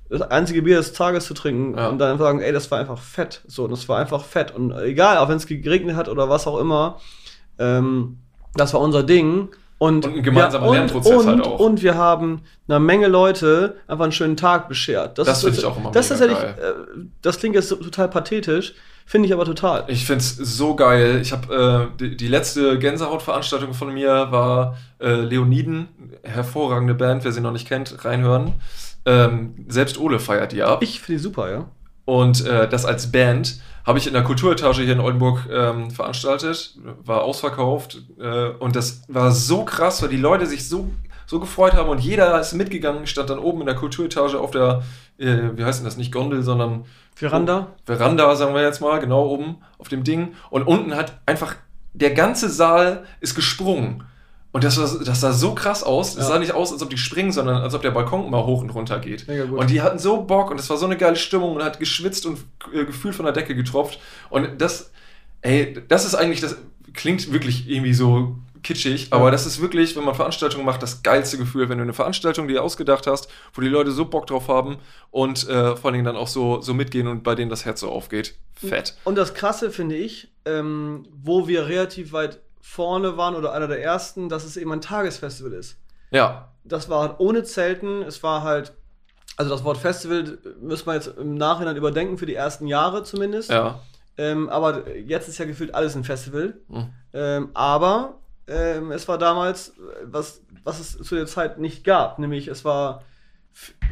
[0.10, 1.88] das einzige Bier des Tages zu trinken Ja.
[1.90, 3.42] und dann sagen, ey, das war einfach fett.
[3.48, 4.54] So, das war einfach fett.
[4.54, 7.00] Und egal, auch wenn es geregnet hat oder was auch immer,
[7.58, 8.20] ähm,
[8.56, 9.50] das war unser Ding.
[9.80, 11.60] Und, Und ein gemeinsamer und, Lernprozess und, halt auch.
[11.60, 15.18] Und wir haben einer Menge Leute einfach einen schönen Tag beschert.
[15.18, 16.74] Das ist finde ich auch immer Das mega tatsächlich, äh,
[17.24, 18.76] das klingt jetzt total pathetisch,
[19.12, 19.84] finde ich aber total.
[19.88, 21.20] Ich find's so geil.
[21.22, 25.90] Ich habe äh, die, die letzte Gänsehautveranstaltung von mir war äh, Leoniden,
[26.24, 28.54] hervorragende Band, wer sie noch nicht kennt, reinhören.
[29.06, 30.82] Ähm, selbst Ole feiert die ab.
[30.82, 31.66] Ich finde die super, ja.
[32.06, 36.78] Und äh, das als Band habe ich in der Kulturetage hier in Oldenburg ähm, veranstaltet,
[37.04, 40.90] war ausverkauft äh, und das war so krass, weil die Leute sich so,
[41.32, 44.84] so gefreut haben und jeder ist mitgegangen, stand dann oben in der Kulturetage auf der,
[45.18, 46.84] äh, wie heißt denn das, nicht Gondel, sondern
[47.16, 47.68] Veranda.
[47.86, 50.34] Veranda, sagen wir jetzt mal, genau oben auf dem Ding.
[50.50, 51.56] Und unten hat einfach
[51.94, 54.04] der ganze Saal ist gesprungen.
[54.52, 56.10] Und das, war, das sah so krass aus.
[56.10, 56.24] Es Ja.
[56.34, 58.70] sah nicht aus, als ob die springen, sondern als ob der Balkon immer hoch und
[58.72, 59.26] runter geht.
[59.58, 62.26] Und die hatten so Bock und es war so eine geile Stimmung und hat geschwitzt
[62.26, 62.40] und
[62.74, 64.00] äh, gefühlt von der Decke getropft.
[64.30, 64.92] Und das,
[65.44, 66.58] ey, das ist eigentlich, das
[66.94, 69.18] klingt wirklich irgendwie so kitschig, Ja.
[69.18, 72.48] aber das ist wirklich, wenn man Veranstaltungen macht, das geilste Gefühl, wenn du eine Veranstaltung
[72.48, 74.78] dir ausgedacht hast, wo die Leute so Bock drauf haben
[75.10, 77.80] und äh, vor allen Dingen dann auch so, so mitgehen und bei denen das Herz
[77.80, 78.36] so aufgeht.
[78.54, 78.96] Fett.
[79.04, 83.82] Und das Krasse finde ich, ähm, wo wir relativ weit vorne waren oder einer der
[83.84, 85.78] ersten, dass es eben ein Tagesfestival ist.
[86.12, 88.74] Ja, Das war halt ohne Zelten, es war halt,
[89.38, 93.50] also das Wort Festival müssen wir jetzt im Nachhinein überdenken, für die ersten Jahre zumindest.
[93.50, 93.80] ja.
[94.18, 96.54] Ähm, aber jetzt ist ja gefühlt alles ein Festival.
[96.70, 96.90] Hm.
[97.14, 98.20] Ähm, aber
[98.52, 99.74] ähm, es war damals,
[100.04, 103.04] was, was es zu der Zeit nicht gab, nämlich es war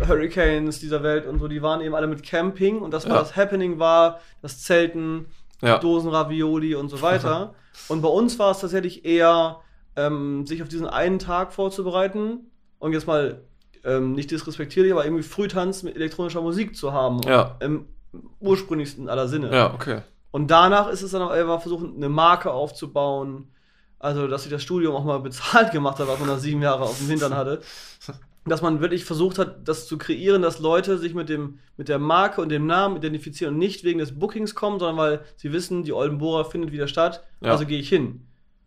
[0.08, 3.20] Hurricanes dieser Welt und so, die waren eben alle mit Camping und das war Ja.
[3.22, 5.28] das Happening war, das Zelten
[5.62, 5.78] Ja.
[5.80, 7.54] Dosen Ravioli und so weiter.
[7.90, 9.58] und bei uns war es tatsächlich eher,
[9.98, 12.50] ähm, sich auf diesen einen Tag vorzubereiten
[12.80, 13.42] und jetzt mal
[13.84, 17.22] ähm, nicht disrespektierlich, aber irgendwie Frühtanz mit elektronischer Musik zu haben.
[17.24, 17.56] Ja.
[17.60, 17.88] Im
[18.40, 19.54] ursprünglichsten aller Sinne.
[19.54, 20.02] Ja, okay.
[20.32, 23.50] Und danach ist es dann aber eher versuchen, eine Marke aufzubauen.
[24.00, 26.84] Also, dass ich das Studium auch mal bezahlt gemacht habe, was man da sieben Jahre
[26.84, 27.62] auf dem Hintern hatte.
[28.46, 32.00] Dass man wirklich versucht hat, das zu kreieren, dass Leute sich mit, dem, mit der
[32.00, 35.84] Marke und dem Namen identifizieren und nicht wegen des Bookings kommen, sondern weil sie wissen,
[35.84, 37.52] die Oldenburger findet wieder statt, Ja.
[37.52, 38.26] also gehe ich hin.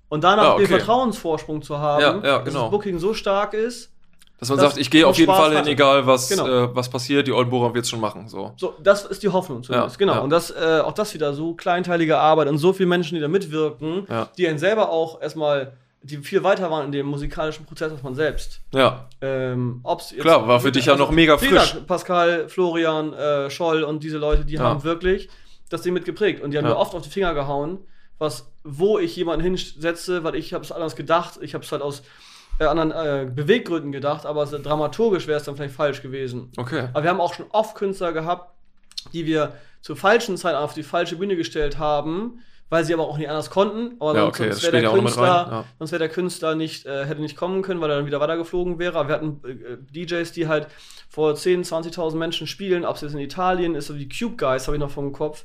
[0.08, 0.64] Und danach Ja, okay.
[0.64, 2.60] den Vertrauensvorsprung zu haben, Ja, ja, dass genau.
[2.64, 3.91] das Booking so stark ist,
[4.42, 5.70] Dass man Das sagt, ich gehe auf jeden Spaß Fall hin, hatte.
[5.70, 6.48] egal was, Genau.
[6.48, 8.26] äh, was passiert, die Oldenburger wird es schon machen.
[8.26, 8.52] So.
[8.56, 9.94] So, das ist die Hoffnung zumindest.
[9.94, 10.14] Ja, genau.
[10.14, 10.18] ja.
[10.18, 13.28] Und das, äh, auch das wieder so kleinteilige Arbeit und so viele Menschen, die da
[13.28, 14.28] mitwirken, Ja.
[14.36, 18.16] die einen selber auch erstmal, die viel weiter waren in dem musikalischen Prozess als man
[18.16, 18.60] selbst.
[18.74, 21.50] Ja, Ähm, ob's jetzt- Klar, war für dich ja noch mega frisch.
[21.50, 24.62] gesagt, Pascal, Florian, äh, Scholl und diese Leute, die Ja.
[24.64, 25.28] haben wirklich
[25.70, 26.42] das Ding mitgeprägt.
[26.42, 26.72] Und die haben Ja.
[26.72, 27.78] mir oft auf die Finger gehauen,
[28.18, 31.38] was, wo ich jemanden hinsetze, weil ich habe es anders gedacht.
[31.40, 32.02] Ich habe es halt aus
[32.62, 36.50] äh, anderen äh, Beweggründen gedacht, aber so dramaturgisch wäre es dann vielleicht falsch gewesen.
[36.56, 36.88] okay.
[36.92, 38.54] Aber wir haben auch schon oft Künstler gehabt,
[39.12, 42.40] die wir zur falschen Zeit auf die falsche Bühne gestellt haben,
[42.72, 43.96] weil sie aber auch nicht anders konnten.
[44.00, 45.64] Aber Ja, okay, das sonst wäre der Künstler, ja.
[45.78, 48.78] sonst wäre der Künstler nicht, äh, hätte nicht kommen können, weil er dann wieder weitergeflogen
[48.78, 48.98] wäre.
[48.98, 50.68] Aber wir hatten äh, DJs, die halt
[51.10, 54.68] vor 10.000, 20.000 Menschen spielen, ob es jetzt in Italien ist, so wie Cube Guys,
[54.68, 55.44] habe ich noch vom Kopf.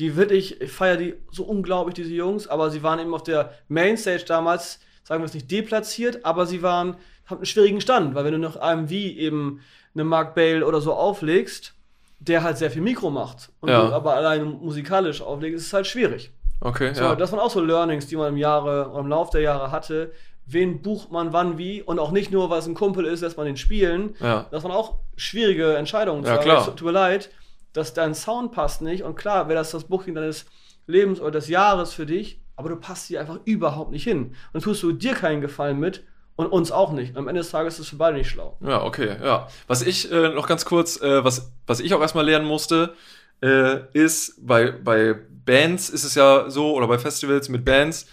[0.00, 3.52] Die wirklich, ich feiere die so unglaublich, diese Jungs, aber sie waren eben auf der
[3.68, 6.96] Mainstage damals, sagen wir es nicht deplatziert, aber sie waren,
[7.26, 9.60] haben einen schwierigen Stand, weil wenn du noch einem wie eben
[9.94, 11.74] eine Mark Bale oder so auflegst,
[12.18, 13.86] der halt sehr viel Mikro macht und Ja.
[13.86, 16.32] du aber alleine musikalisch auflegst, ist es halt schwierig.
[16.60, 17.14] Okay, So, ja.
[17.14, 20.12] Das waren auch so Learnings, die man im Jahre oder im Lauf der Jahre hatte.
[20.46, 23.36] Wen bucht man wann wie und auch nicht nur, weil es ein Kumpel ist, lässt
[23.36, 24.14] man den spielen.
[24.20, 24.46] Ja.
[24.50, 26.24] Das waren auch schwierige Entscheidungen.
[26.24, 26.60] Ja, klar.
[26.60, 27.30] es Tut mir leid,
[27.72, 30.46] dass dein Sound passt nicht und klar wäre das das Booking deines
[30.86, 34.34] Lebens oder des Jahres für dich, aber du passt hier einfach überhaupt nicht hin.
[34.52, 36.04] Und tust du dir keinen Gefallen mit
[36.36, 37.16] und uns auch nicht.
[37.16, 38.56] Am Ende des Tages ist es für beide nicht schlau.
[38.60, 39.48] Ja, okay, ja.
[39.66, 42.94] Was ich äh, noch ganz kurz, äh, was, was ich auch erstmal lernen musste,
[43.40, 48.06] äh, ist, bei, bei Bands ist es ja so, oder bei Festivals mit Bands,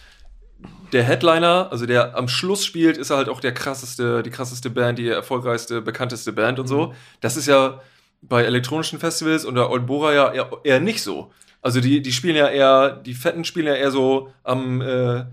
[0.92, 5.00] der Headliner, also der am Schluss spielt, ist halt auch der krasseste, die krasseste Band,
[5.00, 6.94] die erfolgreichste, bekannteste Band und so.
[7.22, 7.82] Das ist ja
[8.22, 11.32] bei elektronischen Festivals und der Olbora ja eher, eher nicht so.
[11.62, 15.26] Also die, die spielen ja eher, die Fetten spielen ja eher so am, äh,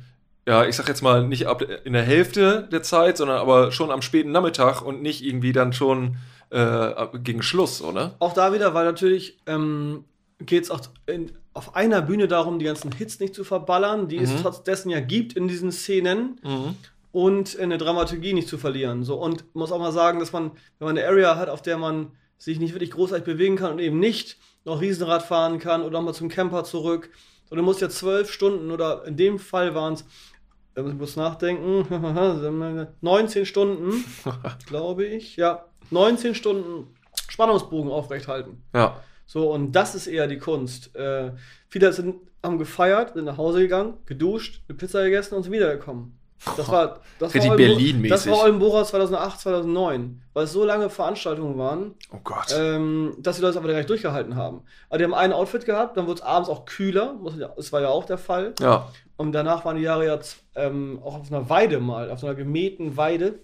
[0.46, 3.90] ja, ich sag jetzt mal nicht ab in der Hälfte der Zeit, sondern aber schon
[3.90, 6.16] am späten Nachmittag und nicht irgendwie dann schon
[6.50, 8.14] äh, gegen Schluss, oder?
[8.18, 10.04] Auch da wieder, weil natürlich ähm,
[10.40, 14.18] geht es auch in, auf einer Bühne darum, die ganzen Hits nicht zu verballern, die
[14.18, 14.38] es Mhm.
[14.42, 16.38] trotz dessen ja gibt in diesen Szenen
[17.12, 19.02] und eine Dramaturgie nicht zu verlieren.
[19.04, 21.76] So und muss auch mal sagen, dass man, wenn man eine Area hat, auf der
[21.78, 24.36] man sich nicht wirklich großartig bewegen kann und eben nicht
[24.68, 27.10] noch Riesenrad fahren kann oder mal zum Camper zurück,
[27.48, 30.04] sondern du musst ja zwölf Stunden oder in dem Fall waren es,
[30.76, 31.86] ich muss nachdenken,
[33.00, 34.04] 19 Stunden,
[34.66, 36.94] glaube ich, ja, 19 Stunden
[37.28, 38.62] Spannungsbogen aufrechthalten.
[38.74, 39.00] Ja.
[39.26, 40.94] So, und das ist eher die Kunst.
[40.96, 41.32] Äh,
[41.68, 46.17] viele sind, haben gefeiert, sind nach Hause gegangen, geduscht, eine Pizza gegessen und sind wiedergekommen.
[46.56, 48.10] Das war, das Richtig Berlin-mäßig.
[48.10, 52.54] Das war Oldenburger 2008, 2009, weil es so lange Veranstaltungen waren, Oh Gott.
[52.56, 54.62] ähm, dass die Leute es aber gar nicht durchgehalten haben.
[54.88, 57.80] Aber die haben ein Outfit gehabt, dann wurde es abends auch kühler, ja- das war
[57.80, 58.54] ja auch der Fall.
[58.60, 58.88] ja.
[59.16, 62.96] Und danach waren die Jahre jetzt ähm, auch auf einer Weide mal, auf einer gemähten
[62.96, 63.40] Weide.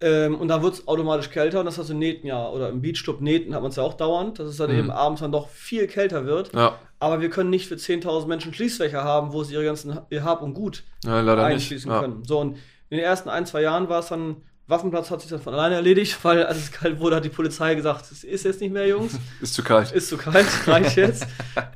[0.00, 2.80] Ähm, und dann wird es automatisch kälter und das hast du Nähten ja, oder im
[2.82, 4.78] Beachclub Nähten hat man es ja auch dauernd, dass es dann Mhm.
[4.78, 6.52] eben abends dann doch viel kälter wird.
[6.54, 6.74] Ja.
[7.00, 10.42] Aber wir können nicht für 10.000 Menschen Schließfächer haben, wo sie ihre ganzen ihr Hab
[10.42, 12.00] und Gut ja, einschließen Ja.
[12.00, 12.24] können.
[12.24, 12.56] So, und
[12.90, 14.36] in den ersten ein, zwei Jahren war es dann,
[14.66, 17.74] Waffenplatz hat sich dann von alleine erledigt, weil als es kalt wurde, hat die Polizei
[17.74, 19.12] gesagt, es ist jetzt nicht mehr, Jungs.
[19.40, 19.92] Ist zu kalt.
[19.92, 21.26] ist zu kalt, reicht jetzt.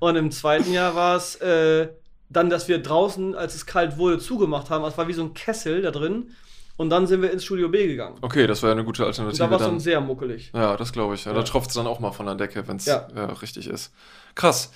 [0.01, 1.89] Und im zweiten Jahr war es äh,
[2.29, 4.85] dann, dass wir draußen, als es kalt wurde, zugemacht haben.
[4.85, 6.31] Es war wie so ein Kessel da drin.
[6.79, 8.17] Und dann sind wir ins Studio B gegangen.
[8.23, 10.51] Okay, das war ja eine gute Und Alternative da war es dann sehr muckelig.
[10.55, 11.27] Ja, das glaube ich.
[11.27, 11.45] Ja, Da Ja.
[11.45, 13.07] tropft es dann auch mal von der Decke, wenn es Ja.
[13.43, 13.93] richtig ist.
[14.35, 14.73] Krass.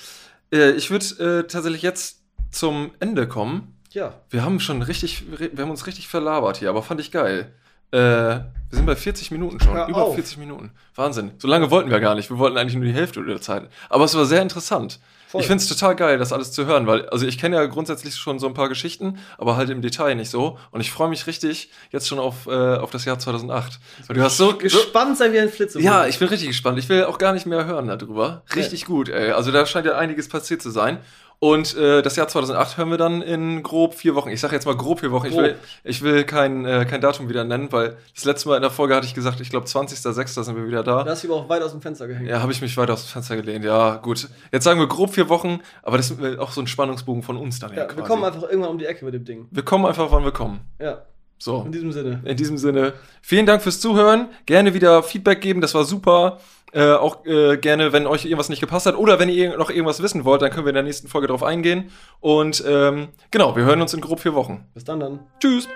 [0.53, 1.05] Äh, ich würde
[1.41, 3.77] äh, tatsächlich jetzt zum Ende kommen.
[3.91, 4.15] Ja.
[4.31, 7.53] Wir haben schon richtig, wir haben uns richtig verlabert hier, aber fand ich geil.
[7.93, 9.75] Äh, wir sind bei 40 Minuten schon.
[9.75, 10.15] Hör über auf.
[10.15, 10.73] 40 Minuten.
[10.95, 11.33] Wahnsinn.
[11.39, 12.31] So lange wollten wir gar nicht.
[12.31, 13.69] Wir wollten eigentlich nur die Hälfte der Zeit.
[13.89, 14.99] Aber es war sehr interessant.
[15.37, 15.41] Voll.
[15.43, 18.15] Ich finde es total geil, das alles zu hören, weil, also ich kenne ja grundsätzlich
[18.17, 20.59] schon so ein paar Geschichten, aber halt im Detail nicht so.
[20.71, 23.79] Und ich freue mich richtig jetzt schon auf, äh, auf das Jahr 2008.
[24.07, 25.81] Weil du hast so, Gespannt sein wie ein Flitze.
[25.81, 26.79] ja, ich bin richtig gespannt.
[26.79, 28.43] Ich will auch gar nicht mehr hören darüber.
[28.55, 29.33] Richtig gut, ey.
[29.33, 30.99] Also da scheint ja einiges passiert zu sein.
[31.39, 34.31] Und äh, das Jahr 2008 hören wir dann in grob vier Wochen.
[34.31, 35.27] Ich sage jetzt mal grob vier Wochen.
[35.27, 38.63] Ich will, ich will kein, äh, kein Datum wieder nennen, weil das letzte Mal in
[38.63, 40.45] der Folge hatte ich gesagt, ich glaube 20.06.
[40.45, 41.05] sind wir wieder da.
[41.05, 42.29] Da hast du aber auch weit aus dem Fenster gehängt.
[42.29, 43.65] Ja, habe ich mich weit aus dem Fenster gelehnt.
[43.65, 44.29] Ja, gut.
[44.51, 47.59] Jetzt sagen wir grob vier Wochen, aber das ist auch so ein Spannungsbogen von uns
[47.59, 49.49] dann ja, wir kommen einfach irgendwann um die Ecke mit dem Ding.
[49.51, 50.61] Wir kommen einfach, wann wir kommen.
[50.81, 51.03] Ja.
[51.39, 51.63] So.
[51.65, 52.23] In diesem Sinne.
[52.25, 52.95] In diesem Sinne.
[53.23, 54.29] Vielen Dank fürs Zuhören.
[54.47, 56.39] Gerne wieder Feedback geben, das war super.
[56.73, 60.03] Äh, auch äh, gerne, wenn euch irgendwas nicht gepasst hat oder wenn ihr noch irgendwas
[60.03, 61.91] wissen wollt, dann können wir in der nächsten Folge darauf eingehen.
[62.21, 64.67] Und ähm, genau, wir hören uns in grob vier Wochen.
[64.75, 65.21] Bis dann dann.
[65.41, 65.69] Tschüss.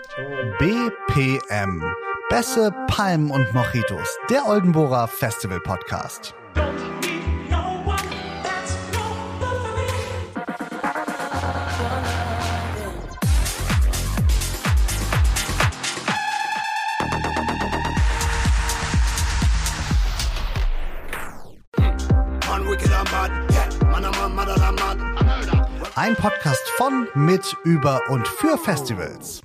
[0.58, 1.82] BPM.
[2.28, 4.18] Bässe, Palmen und Mojitos.
[4.28, 6.34] Der Oldenburger Festival Podcast.
[25.96, 29.42] Ein Podcast von, mit, über und für Festivals.